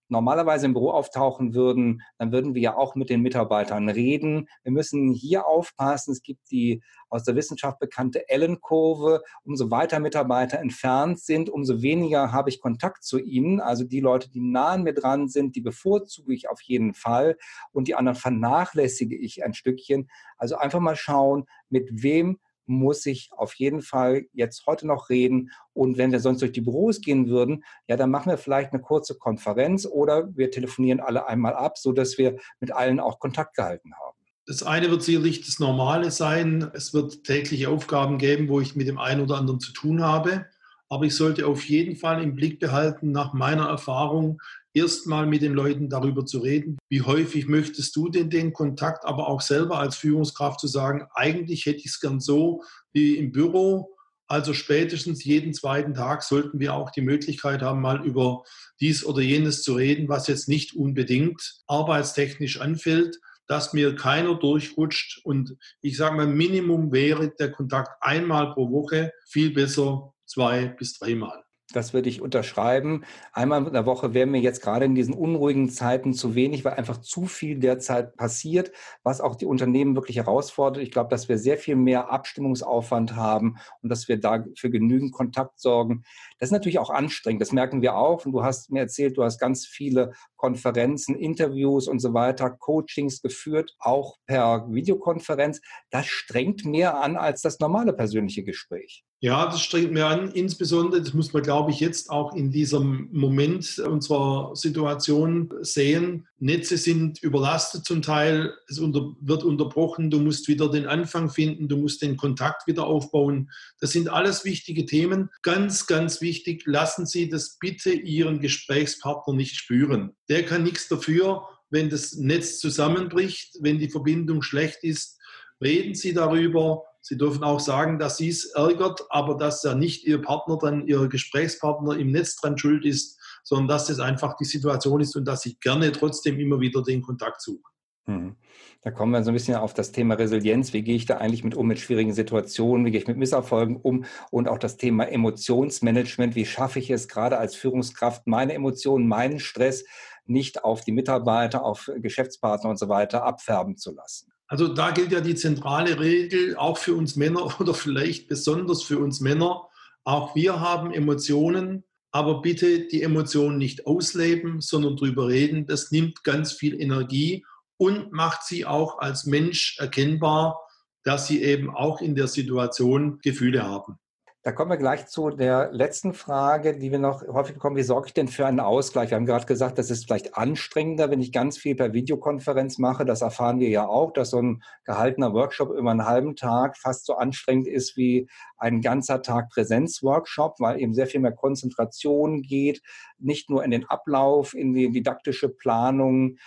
normalerweise 0.10 0.66
im 0.66 0.74
Büro 0.74 0.92
auftauchen 0.92 1.54
würden, 1.54 2.02
dann 2.18 2.32
würden 2.32 2.56
wir 2.56 2.62
ja 2.62 2.76
auch 2.76 2.96
mit 2.96 3.10
den 3.10 3.22
Mitarbeitern 3.22 3.90
reden. 3.90 4.48
Wir 4.64 4.72
müssen 4.72 5.14
hier 5.14 5.48
aufpassen. 5.48 6.12
Es 6.12 6.22
gibt 6.22 6.52
die 6.52 6.84
aus 7.10 7.24
der 7.24 7.36
Wissenschaft 7.36 7.80
bekannte 7.80 8.24
Allen-Kurve. 8.30 9.22
Umso 9.44 9.72
weiter 9.72 10.00
Mitarbeiter 10.00 10.60
entfernt 10.60 11.20
sind, 11.20 11.50
umso 11.50 11.82
weniger 11.82 12.32
habe 12.32 12.50
ich 12.50 12.60
Kontakt 12.60 13.04
zu 13.04 13.20
ihnen. 13.20 13.60
Also 13.60 13.84
die 13.84 14.00
Leute, 14.00 14.30
die 14.30 14.42
nah 14.42 14.70
an 14.70 14.84
mir 14.84 14.94
dran 14.94 15.30
sind, 15.30 15.56
die 15.56 15.62
bevorzuge 15.62 16.34
ich 16.34 16.50
auf 16.50 16.62
jeden 16.62 16.94
Fall 16.94 17.38
und 17.72 17.88
die 17.88 17.96
anderen 17.96 18.18
vernachlässige 18.18 19.16
ich 19.16 19.44
ein 19.44 19.54
Stückchen. 19.54 20.10
Also 20.38 20.58
einfach 20.58 20.80
mal 20.80 20.96
schauen, 20.96 21.46
mit 21.70 22.04
wem 22.04 22.40
muss 22.70 23.06
ich 23.06 23.30
auf 23.36 23.54
jeden 23.56 23.82
Fall 23.82 24.26
jetzt 24.34 24.66
heute 24.68 24.88
noch 24.88 25.10
reden. 25.10 25.52
Und 25.74 25.98
wenn 25.98 26.12
wir 26.12 26.20
sonst 26.20 26.42
durch 26.42 26.52
die 26.52 26.62
Büros 26.62 27.02
gehen 27.02 27.28
würden, 27.28 27.64
ja, 27.88 27.98
dann 27.98 28.12
machen 28.12 28.30
wir 28.30 28.38
vielleicht 28.38 28.72
eine 28.72 28.82
kurze 28.82 29.16
Konferenz 29.16 29.86
oder 29.86 30.30
wir 30.36 30.52
telefonieren 30.52 31.00
alle 31.00 31.28
einmal 31.28 31.54
ab, 31.54 31.78
sodass 31.78 32.18
wir 32.18 32.38
mit 32.60 32.72
allen 32.72 33.00
auch 33.00 33.20
Kontakt 33.20 33.56
gehalten 33.56 33.94
haben. 33.94 34.18
Das 34.46 34.64
eine 34.64 34.90
wird 34.90 35.04
sicherlich 35.04 35.46
das 35.46 35.60
Normale 35.60 36.10
sein. 36.10 36.72
Es 36.74 36.94
wird 36.94 37.24
tägliche 37.24 37.70
Aufgaben 37.70 38.18
geben, 38.18 38.50
wo 38.50 38.60
ich 38.60 38.76
mit 38.76 38.88
dem 38.88 38.98
einen 38.98 39.22
oder 39.22 39.38
anderen 39.38 39.60
zu 39.60 39.74
tun 39.74 40.02
habe. 40.02 40.46
Aber 40.90 41.06
ich 41.06 41.16
sollte 41.16 41.46
auf 41.46 41.64
jeden 41.66 41.96
Fall 41.96 42.24
im 42.24 42.36
Blick 42.36 42.60
behalten, 42.60 43.12
nach 43.12 43.34
meiner 43.34 43.68
Erfahrung, 43.68 44.42
erstmal 44.74 45.26
mit 45.26 45.42
den 45.42 45.54
Leuten 45.54 45.90
darüber 45.90 46.26
zu 46.26 46.40
reden, 46.40 46.78
wie 46.90 47.02
häufig 47.02 47.48
möchtest 47.48 47.96
du 47.96 48.10
denn 48.10 48.30
den 48.30 48.54
Kontakt, 48.54 49.06
aber 49.06 49.28
auch 49.28 49.42
selber 49.42 49.80
als 49.80 49.96
Führungskraft 49.96 50.60
zu 50.60 50.68
sagen, 50.68 51.08
eigentlich 51.14 51.66
hätte 51.66 51.80
ich 51.80 51.88
es 51.88 52.00
gern 52.00 52.20
so 52.20 52.64
wie 52.94 53.16
im 53.16 53.32
Büro. 53.32 53.96
Also 54.28 54.54
spätestens 54.54 55.24
jeden 55.24 55.54
zweiten 55.54 55.96
Tag 55.96 56.22
sollten 56.22 56.60
wir 56.60 56.76
auch 56.76 56.92
die 56.92 57.02
Möglichkeit 57.02 57.64
haben, 57.64 57.82
mal 57.82 58.06
über 58.06 58.44
dies 58.80 59.04
oder 59.04 59.22
jenes 59.22 59.64
zu 59.64 59.74
reden, 59.74 60.08
was 60.08 60.28
jetzt 60.28 60.48
nicht 60.48 60.76
unbedingt 60.76 61.62
arbeitstechnisch 61.66 62.62
anfällt, 62.62 63.18
dass 63.48 63.74
mir 63.74 63.96
keiner 63.96 64.36
durchrutscht. 64.36 65.26
Und 65.26 65.58
ich 65.82 65.98
sage 65.98 66.16
mal, 66.16 66.28
Minimum 66.28 66.92
wäre 66.92 67.34
der 67.40 67.52
Kontakt 67.52 67.90
einmal 68.02 68.54
pro 68.54 68.72
Woche, 68.72 69.12
viel 69.28 69.52
besser 69.52 70.14
zwei 70.28 70.68
bis 70.68 71.00
dreimal. 71.00 71.44
Das 71.72 71.94
würde 71.94 72.10
ich 72.10 72.22
unterschreiben. 72.22 73.04
Einmal 73.32 73.66
in 73.68 73.74
der 73.74 73.86
Woche 73.86 74.16
wäre 74.16 74.26
mir 74.26 74.42
jetzt 74.42 74.62
gerade 74.62 74.86
in 74.86 74.96
diesen 74.96 75.14
unruhigen 75.14 75.70
Zeiten 75.70 76.14
zu 76.14 76.34
wenig, 76.34 76.66
weil 76.66 76.74
einfach 76.74 76.98
zu 76.98 77.28
viel 77.28 77.60
derzeit 77.60 78.16
passiert, 78.16 78.72
was 79.04 79.22
auch 79.22 79.36
die 79.36 79.46
Unternehmen 79.46 79.96
wirklich 79.96 80.18
herausfordert. 80.18 80.82
Ich 80.82 80.90
glaube, 80.90 81.10
dass 81.10 81.30
wir 81.30 81.38
sehr 81.38 81.60
viel 81.60 81.76
mehr 81.76 82.10
Abstimmungsaufwand 82.12 83.16
haben 83.16 83.58
und 83.84 83.90
dass 83.90 84.08
wir 84.08 84.20
da 84.20 84.44
für 84.56 84.72
genügend 84.72 85.12
Kontakt 85.12 85.60
sorgen. 85.60 86.04
Das 86.40 86.48
ist 86.48 86.54
natürlich 86.54 86.80
auch 86.80 86.90
anstrengend. 86.90 87.42
Das 87.42 87.52
merken 87.52 87.82
wir 87.82 87.96
auch. 87.96 88.26
Und 88.26 88.32
du 88.32 88.44
hast 88.44 88.72
mir 88.72 88.80
erzählt, 88.80 89.18
du 89.18 89.24
hast 89.24 89.40
ganz 89.40 89.66
viele 89.66 90.14
Konferenzen, 90.38 91.16
Interviews 91.16 91.88
und 91.88 92.00
so 92.00 92.14
weiter, 92.14 92.50
Coachings 92.50 93.22
geführt, 93.22 93.76
auch 93.80 94.18
per 94.26 94.66
Videokonferenz. 94.70 95.60
Das 95.90 96.08
strengt 96.08 96.66
mehr 96.66 97.02
an 97.02 97.18
als 97.18 97.42
das 97.42 97.60
normale 97.60 97.94
persönliche 97.94 98.44
Gespräch. 98.44 99.04
Ja, 99.22 99.46
das 99.48 99.62
strengt 99.62 99.92
mir 99.92 100.06
an. 100.06 100.32
Insbesondere, 100.32 101.02
das 101.02 101.14
muss 101.14 101.34
man, 101.34 101.44
glaube 101.44 101.72
ich, 101.72 101.82
jetzt 101.82 102.10
auch 102.10 102.34
in 102.34 102.52
diesem 102.52 103.10
Moment 103.12 103.78
unserer 103.80 104.56
Situation 104.56 105.54
sehen. 105.60 106.29
Netze 106.40 106.78
sind 106.78 107.22
überlastet 107.22 107.86
zum 107.86 108.02
Teil, 108.02 108.54
es 108.68 108.80
unter, 108.80 109.14
wird 109.20 109.44
unterbrochen, 109.44 110.10
du 110.10 110.20
musst 110.20 110.48
wieder 110.48 110.70
den 110.70 110.88
Anfang 110.88 111.30
finden, 111.30 111.68
du 111.68 111.78
musst 111.78 112.02
den 112.02 112.18
Kontakt 112.18 112.68
wieder 112.68 112.86
aufbauen. 112.86 113.52
Das 113.80 113.92
sind 113.92 114.10
alles 114.10 114.46
wichtige 114.46 114.86
Themen. 114.86 115.30
Ganz, 115.42 115.88
ganz 115.88 116.22
wichtig, 116.22 116.64
lassen 116.66 117.06
Sie 117.06 117.30
das 117.30 117.58
bitte 117.60 117.92
Ihren 117.92 118.40
Gesprächspartner 118.40 119.34
nicht 119.34 119.56
spüren. 119.56 120.16
Der 120.30 120.46
kann 120.46 120.64
nichts 120.64 120.88
dafür, 120.88 121.44
wenn 121.70 121.90
das 121.90 122.16
Netz 122.16 122.60
zusammenbricht, 122.60 123.58
wenn 123.62 123.80
die 123.80 123.90
Verbindung 123.90 124.42
schlecht 124.42 124.84
ist. 124.84 125.18
Reden 125.62 125.94
Sie 125.94 126.14
darüber 126.14 126.84
Sie 127.02 127.18
dürfen 127.18 127.44
auch 127.44 127.60
sagen, 127.60 127.98
dass 127.98 128.18
Sie 128.18 128.30
es 128.30 128.46
ärgert, 128.54 129.02
aber 129.10 129.38
dass 129.38 129.64
ja 129.64 129.74
nicht 129.74 130.06
Ihr 130.06 130.22
Partner 130.22 130.58
dann, 130.62 130.86
Ihr 130.86 131.08
Gesprächspartner 131.08 131.98
im 131.98 132.12
Netz 132.12 132.36
dran 132.36 132.58
schuld 132.58 132.86
ist, 132.86 133.19
sondern 133.50 133.68
dass 133.68 133.90
es 133.90 134.00
einfach 134.00 134.36
die 134.38 134.46
Situation 134.46 135.02
ist 135.02 135.16
und 135.16 135.26
dass 135.26 135.42
Sie 135.42 135.58
gerne 135.60 135.92
trotzdem 135.92 136.40
immer 136.40 136.60
wieder 136.60 136.84
den 136.84 137.02
Kontakt 137.02 137.42
suchen. 137.42 137.64
Mhm. 138.06 138.36
Da 138.84 138.92
kommen 138.92 139.12
wir 139.12 139.24
so 139.24 139.32
ein 139.32 139.34
bisschen 139.34 139.56
auf 139.56 139.74
das 139.74 139.92
Thema 139.92 140.14
Resilienz. 140.14 140.72
Wie 140.72 140.84
gehe 140.84 140.96
ich 140.96 141.08
da 141.08 141.18
eigentlich 141.18 141.44
mit 141.44 141.56
um 141.56 141.68
mit 141.68 141.80
schwierigen 141.80 142.14
Situationen? 142.14 142.86
Wie 142.86 142.92
gehe 142.92 143.02
ich 143.02 143.08
mit 143.08 143.18
Misserfolgen 143.18 143.76
um? 143.76 144.06
Und 144.30 144.48
auch 144.48 144.60
das 144.60 144.78
Thema 144.78 145.06
Emotionsmanagement. 145.06 146.36
Wie 146.36 146.46
schaffe 146.46 146.78
ich 146.78 146.92
es 146.92 147.08
gerade 147.08 147.40
als 147.40 147.56
Führungskraft, 147.56 148.28
meine 148.28 148.54
Emotionen, 148.54 149.08
meinen 149.08 149.40
Stress 149.40 149.84
nicht 150.26 150.64
auf 150.64 150.82
die 150.82 150.92
Mitarbeiter, 150.92 151.66
auf 151.66 151.90
Geschäftspartner 151.98 152.70
und 152.70 152.78
so 152.78 152.88
weiter 152.88 153.24
abfärben 153.24 153.78
zu 153.78 153.96
lassen? 153.96 154.32
Also 154.48 154.68
da 154.68 154.92
gilt 154.92 155.12
ja 155.12 155.22
die 155.22 155.36
zentrale 155.36 156.00
Regel 156.00 156.56
auch 156.56 156.78
für 156.78 156.94
uns 156.94 157.16
Männer 157.16 157.50
oder 157.60 157.74
vielleicht 157.74 158.28
besonders 158.28 158.84
für 158.84 159.00
uns 159.00 159.22
Männer. 159.22 159.68
Auch 160.04 160.36
wir 160.36 160.60
haben 160.60 160.94
Emotionen, 160.94 161.84
aber 162.12 162.42
bitte 162.42 162.88
die 162.88 163.04
Emotionen 163.04 163.58
nicht 163.58 163.86
ausleben, 163.86 164.62
sondern 164.62 164.96
drüber 164.96 165.28
reden. 165.28 165.68
Das 165.68 165.92
nimmt 165.92 166.24
ganz 166.24 166.54
viel 166.54 166.80
Energie 166.80 167.46
und 167.78 168.12
macht 168.12 168.44
sie 168.44 168.66
auch 168.66 169.00
als 169.00 169.26
Mensch 169.26 169.78
erkennbar, 169.80 170.60
dass 171.04 171.28
sie 171.28 171.44
eben 171.44 171.70
auch 171.70 172.02
in 172.02 172.16
der 172.16 172.28
Situation 172.28 173.20
Gefühle 173.22 173.64
haben. 173.64 174.00
Da 174.42 174.54
kommen 174.54 174.72
wir 174.72 174.78
gleich 174.78 175.06
zu 175.08 175.32
der 175.32 175.70
letzten 175.74 176.14
Frage, 176.14 176.78
die 176.78 176.92
wir 176.92 177.00
noch 177.00 177.28
häufig 177.28 177.56
bekommen. 177.56 177.76
Wie 177.76 177.84
sorge 177.84 178.08
ich 178.08 178.14
denn 178.14 178.30
für 178.30 178.46
einen 178.46 178.62
Ausgleich? 178.62 179.10
Wir 179.10 179.18
haben 179.18 179.26
gerade 179.26 179.46
gesagt, 179.46 179.78
das 179.78 179.92
ist 179.92 180.06
vielleicht 180.06 180.38
anstrengender, 180.38 181.12
wenn 181.12 181.20
ich 181.20 181.34
ganz 181.34 181.58
viel 181.58 181.76
per 181.76 181.92
Videokonferenz 181.92 182.78
mache. 182.78 183.04
Das 183.04 183.22
erfahren 183.22 183.60
wir 183.60 183.68
ja 183.68 183.86
auch, 183.86 184.14
dass 184.14 184.30
so 184.30 184.42
ein 184.42 184.64
gehaltener 184.86 185.34
Workshop 185.34 185.72
über 185.72 185.92
einen 185.92 186.06
halben 186.06 186.38
Tag 186.38 186.78
fast 186.78 187.06
so 187.06 187.16
anstrengend 187.16 187.68
ist 187.68 187.98
wie 187.98 188.30
ein 188.58 188.80
ganzer 188.80 189.22
Tag 189.22 189.50
Präsenzworkshop, 189.50 190.62
weil 190.62 190.80
eben 190.80 190.94
sehr 190.94 191.08
viel 191.08 191.20
mehr 191.20 191.34
Konzentration 191.34 192.42
geht, 192.42 192.82
nicht 193.18 193.50
nur 193.50 193.66
in 193.66 193.72
den 193.72 193.90
Ablauf, 193.90 194.54
in 194.54 194.74
die 194.74 194.90
didaktische 194.90 195.50
Planung, 195.50 196.38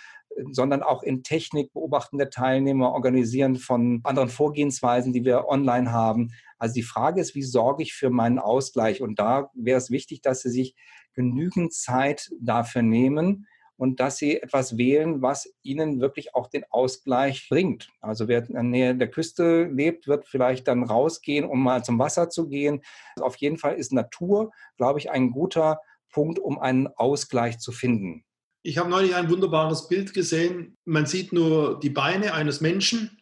sondern 0.51 0.83
auch 0.83 1.03
in 1.03 1.23
Technik, 1.23 1.73
Beobachten 1.73 2.17
der 2.17 2.29
Teilnehmer, 2.29 2.91
Organisieren 2.91 3.55
von 3.55 4.01
anderen 4.03 4.29
Vorgehensweisen, 4.29 5.13
die 5.13 5.25
wir 5.25 5.47
online 5.47 5.91
haben. 5.91 6.31
Also 6.63 6.75
die 6.75 6.83
Frage 6.83 7.19
ist, 7.19 7.35
wie 7.35 7.43
sorge 7.43 7.83
ich 7.83 7.93
für 7.93 8.09
meinen 8.09 8.39
Ausgleich? 8.39 9.01
Und 9.01 9.19
da 9.19 9.51
wäre 9.53 9.77
es 9.77 9.91
wichtig, 9.91 10.21
dass 10.21 10.43
Sie 10.43 10.49
sich 10.49 10.75
genügend 11.13 11.73
Zeit 11.73 12.31
dafür 12.39 12.83
nehmen 12.83 13.47
und 13.75 13.99
dass 13.99 14.15
Sie 14.15 14.41
etwas 14.41 14.77
wählen, 14.77 15.21
was 15.21 15.53
Ihnen 15.61 15.99
wirklich 15.99 16.35
auch 16.35 16.47
den 16.47 16.63
Ausgleich 16.69 17.49
bringt. 17.49 17.89
Also 17.99 18.29
wer 18.29 18.47
in 18.47 18.53
der 18.53 18.63
Nähe 18.63 18.95
der 18.95 19.11
Küste 19.11 19.65
lebt, 19.65 20.07
wird 20.07 20.25
vielleicht 20.25 20.69
dann 20.69 20.83
rausgehen, 20.83 21.43
um 21.43 21.61
mal 21.61 21.83
zum 21.83 21.99
Wasser 21.99 22.29
zu 22.29 22.47
gehen. 22.47 22.81
Also 23.17 23.25
auf 23.25 23.35
jeden 23.35 23.57
Fall 23.57 23.75
ist 23.75 23.91
Natur, 23.91 24.51
glaube 24.77 24.99
ich, 24.99 25.11
ein 25.11 25.31
guter 25.31 25.81
Punkt, 26.13 26.39
um 26.39 26.57
einen 26.59 26.87
Ausgleich 26.87 27.59
zu 27.59 27.73
finden. 27.73 28.23
Ich 28.61 28.77
habe 28.77 28.89
neulich 28.89 29.15
ein 29.15 29.29
wunderbares 29.29 29.89
Bild 29.89 30.13
gesehen. 30.13 30.77
Man 30.85 31.07
sieht 31.07 31.33
nur 31.33 31.81
die 31.81 31.89
Beine 31.89 32.33
eines 32.33 32.61
Menschen 32.61 33.19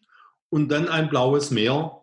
und 0.50 0.70
dann 0.70 0.88
ein 0.88 1.10
blaues 1.10 1.50
Meer 1.50 2.01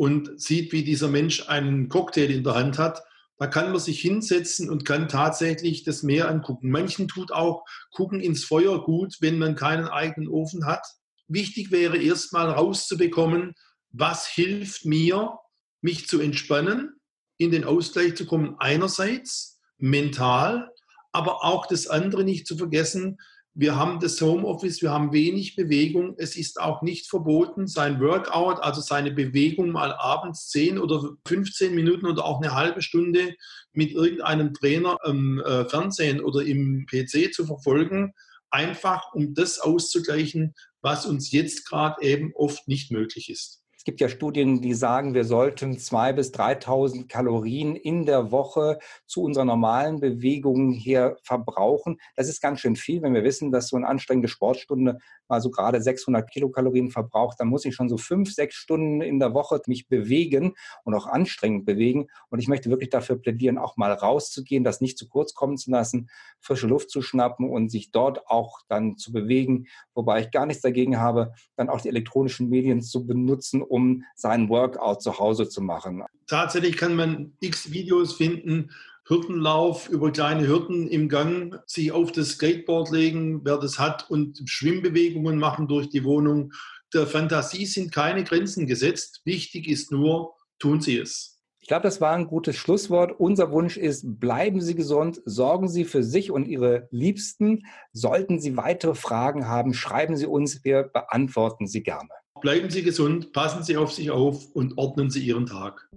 und 0.00 0.40
sieht, 0.40 0.72
wie 0.72 0.82
dieser 0.82 1.08
Mensch 1.08 1.46
einen 1.50 1.90
Cocktail 1.90 2.30
in 2.30 2.42
der 2.42 2.54
Hand 2.54 2.78
hat. 2.78 3.02
Da 3.36 3.46
kann 3.46 3.70
man 3.70 3.80
sich 3.80 4.00
hinsetzen 4.00 4.70
und 4.70 4.86
kann 4.86 5.08
tatsächlich 5.08 5.84
das 5.84 6.02
Meer 6.02 6.30
angucken. 6.30 6.70
Manchen 6.70 7.06
tut 7.06 7.32
auch 7.32 7.66
gucken 7.90 8.18
ins 8.18 8.42
Feuer 8.42 8.82
gut, 8.82 9.16
wenn 9.20 9.38
man 9.38 9.56
keinen 9.56 9.88
eigenen 9.88 10.30
Ofen 10.30 10.64
hat. 10.64 10.86
Wichtig 11.28 11.70
wäre 11.70 11.98
erstmal 11.98 12.48
rauszubekommen, 12.48 13.52
was 13.90 14.26
hilft 14.26 14.86
mir, 14.86 15.36
mich 15.82 16.08
zu 16.08 16.18
entspannen, 16.18 16.98
in 17.36 17.50
den 17.50 17.64
Ausgleich 17.64 18.14
zu 18.14 18.24
kommen, 18.24 18.56
einerseits 18.58 19.60
mental, 19.76 20.70
aber 21.12 21.44
auch 21.44 21.66
das 21.66 21.88
andere 21.88 22.24
nicht 22.24 22.46
zu 22.46 22.56
vergessen, 22.56 23.18
wir 23.54 23.76
haben 23.76 23.98
das 23.98 24.20
Homeoffice, 24.20 24.80
wir 24.80 24.90
haben 24.90 25.12
wenig 25.12 25.56
Bewegung. 25.56 26.14
Es 26.18 26.36
ist 26.36 26.60
auch 26.60 26.82
nicht 26.82 27.08
verboten, 27.08 27.66
sein 27.66 28.00
Workout, 28.00 28.62
also 28.62 28.80
seine 28.80 29.10
Bewegung 29.10 29.70
mal 29.70 29.92
abends 29.92 30.48
10 30.50 30.78
oder 30.78 31.16
15 31.26 31.74
Minuten 31.74 32.06
oder 32.06 32.24
auch 32.24 32.40
eine 32.40 32.54
halbe 32.54 32.80
Stunde 32.80 33.34
mit 33.72 33.92
irgendeinem 33.92 34.54
Trainer 34.54 34.96
im 35.04 35.40
äh, 35.40 35.64
Fernsehen 35.64 36.20
oder 36.20 36.42
im 36.42 36.86
PC 36.86 37.34
zu 37.34 37.44
verfolgen, 37.44 38.12
einfach 38.50 39.12
um 39.14 39.34
das 39.34 39.58
auszugleichen, 39.58 40.54
was 40.80 41.04
uns 41.04 41.32
jetzt 41.32 41.68
gerade 41.68 42.02
eben 42.02 42.32
oft 42.34 42.68
nicht 42.68 42.92
möglich 42.92 43.30
ist. 43.30 43.62
Es 43.80 43.84
gibt 43.84 44.02
ja 44.02 44.10
Studien, 44.10 44.60
die 44.60 44.74
sagen, 44.74 45.14
wir 45.14 45.24
sollten 45.24 45.78
2.000 45.78 46.12
bis 46.12 46.34
3.000 46.34 47.08
Kalorien 47.08 47.76
in 47.76 48.04
der 48.04 48.30
Woche 48.30 48.78
zu 49.06 49.22
unserer 49.22 49.46
normalen 49.46 50.00
Bewegung 50.00 50.70
her 50.74 51.16
verbrauchen. 51.22 51.96
Das 52.14 52.28
ist 52.28 52.42
ganz 52.42 52.60
schön 52.60 52.76
viel. 52.76 53.00
Wenn 53.00 53.14
wir 53.14 53.24
wissen, 53.24 53.50
dass 53.50 53.68
so 53.68 53.76
eine 53.76 53.88
anstrengende 53.88 54.28
Sportstunde 54.28 54.98
mal 55.30 55.40
so 55.40 55.50
gerade 55.50 55.80
600 55.80 56.30
Kilokalorien 56.30 56.90
verbraucht, 56.90 57.40
dann 57.40 57.48
muss 57.48 57.64
ich 57.64 57.74
schon 57.74 57.88
so 57.88 57.96
fünf, 57.96 58.32
sechs 58.32 58.56
Stunden 58.56 59.00
in 59.00 59.18
der 59.18 59.34
Woche 59.34 59.60
mich 59.66 59.88
bewegen 59.88 60.54
und 60.84 60.94
auch 60.94 61.06
anstrengend 61.06 61.64
bewegen. 61.64 62.08
Und 62.28 62.38
ich 62.40 62.48
möchte 62.48 62.70
wirklich 62.70 62.90
dafür 62.90 63.16
plädieren, 63.16 63.58
auch 63.58 63.76
mal 63.76 63.92
rauszugehen, 63.92 64.64
das 64.64 64.80
nicht 64.80 64.98
zu 64.98 65.08
kurz 65.08 65.34
kommen 65.34 65.56
zu 65.56 65.70
lassen, 65.70 66.10
frische 66.40 66.66
Luft 66.66 66.90
zu 66.90 67.02
schnappen 67.02 67.48
und 67.48 67.70
sich 67.70 67.90
dort 67.90 68.26
auch 68.26 68.60
dann 68.68 68.96
zu 68.96 69.12
bewegen. 69.12 69.66
Wobei 69.94 70.20
ich 70.20 70.30
gar 70.30 70.46
nichts 70.46 70.62
dagegen 70.62 70.98
habe, 70.98 71.32
dann 71.56 71.68
auch 71.68 71.80
die 71.80 71.88
elektronischen 71.88 72.48
Medien 72.48 72.82
zu 72.82 73.06
benutzen, 73.06 73.62
um 73.62 74.04
seinen 74.14 74.48
Workout 74.48 75.02
zu 75.02 75.18
Hause 75.18 75.48
zu 75.48 75.62
machen. 75.62 76.02
Tatsächlich 76.26 76.76
kann 76.76 76.94
man 76.94 77.32
x 77.40 77.72
Videos 77.72 78.14
finden, 78.14 78.70
Hürdenlauf 79.10 79.88
über 79.88 80.12
kleine 80.12 80.46
Hürden 80.46 80.86
im 80.86 81.08
Gang, 81.08 81.58
sich 81.66 81.90
auf 81.90 82.12
das 82.12 82.30
Skateboard 82.30 82.90
legen, 82.90 83.40
wer 83.44 83.58
das 83.58 83.78
hat, 83.78 84.08
und 84.08 84.40
Schwimmbewegungen 84.46 85.36
machen 85.36 85.66
durch 85.66 85.88
die 85.88 86.04
Wohnung. 86.04 86.52
Der 86.94 87.08
Fantasie 87.08 87.66
sind 87.66 87.92
keine 87.92 88.22
Grenzen 88.22 88.66
gesetzt. 88.66 89.20
Wichtig 89.24 89.68
ist 89.68 89.90
nur, 89.90 90.36
tun 90.60 90.80
Sie 90.80 90.96
es. 90.96 91.40
Ich 91.58 91.68
glaube, 91.68 91.82
das 91.82 92.00
war 92.00 92.14
ein 92.14 92.26
gutes 92.26 92.56
Schlusswort. 92.56 93.18
Unser 93.18 93.50
Wunsch 93.50 93.76
ist, 93.76 94.18
bleiben 94.20 94.60
Sie 94.60 94.74
gesund, 94.74 95.20
sorgen 95.24 95.68
Sie 95.68 95.84
für 95.84 96.02
sich 96.02 96.30
und 96.30 96.46
Ihre 96.46 96.88
Liebsten. 96.90 97.64
Sollten 97.92 98.40
Sie 98.40 98.56
weitere 98.56 98.94
Fragen 98.94 99.46
haben, 99.48 99.74
schreiben 99.74 100.16
Sie 100.16 100.26
uns, 100.26 100.64
wir 100.64 100.84
beantworten 100.84 101.66
sie 101.66 101.82
gerne. 101.82 102.08
Bleiben 102.40 102.70
Sie 102.70 102.82
gesund, 102.82 103.32
passen 103.32 103.62
Sie 103.62 103.76
auf 103.76 103.92
sich 103.92 104.10
auf 104.10 104.46
und 104.52 104.78
ordnen 104.78 105.10
Sie 105.10 105.20
Ihren 105.20 105.46
Tag. 105.46 105.90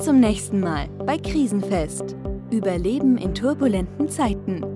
Zum 0.00 0.18
nächsten 0.18 0.60
Mal 0.60 0.88
bei 1.04 1.18
Krisenfest. 1.18 2.16
Überleben 2.50 3.18
in 3.18 3.34
turbulenten 3.34 4.08
Zeiten. 4.08 4.69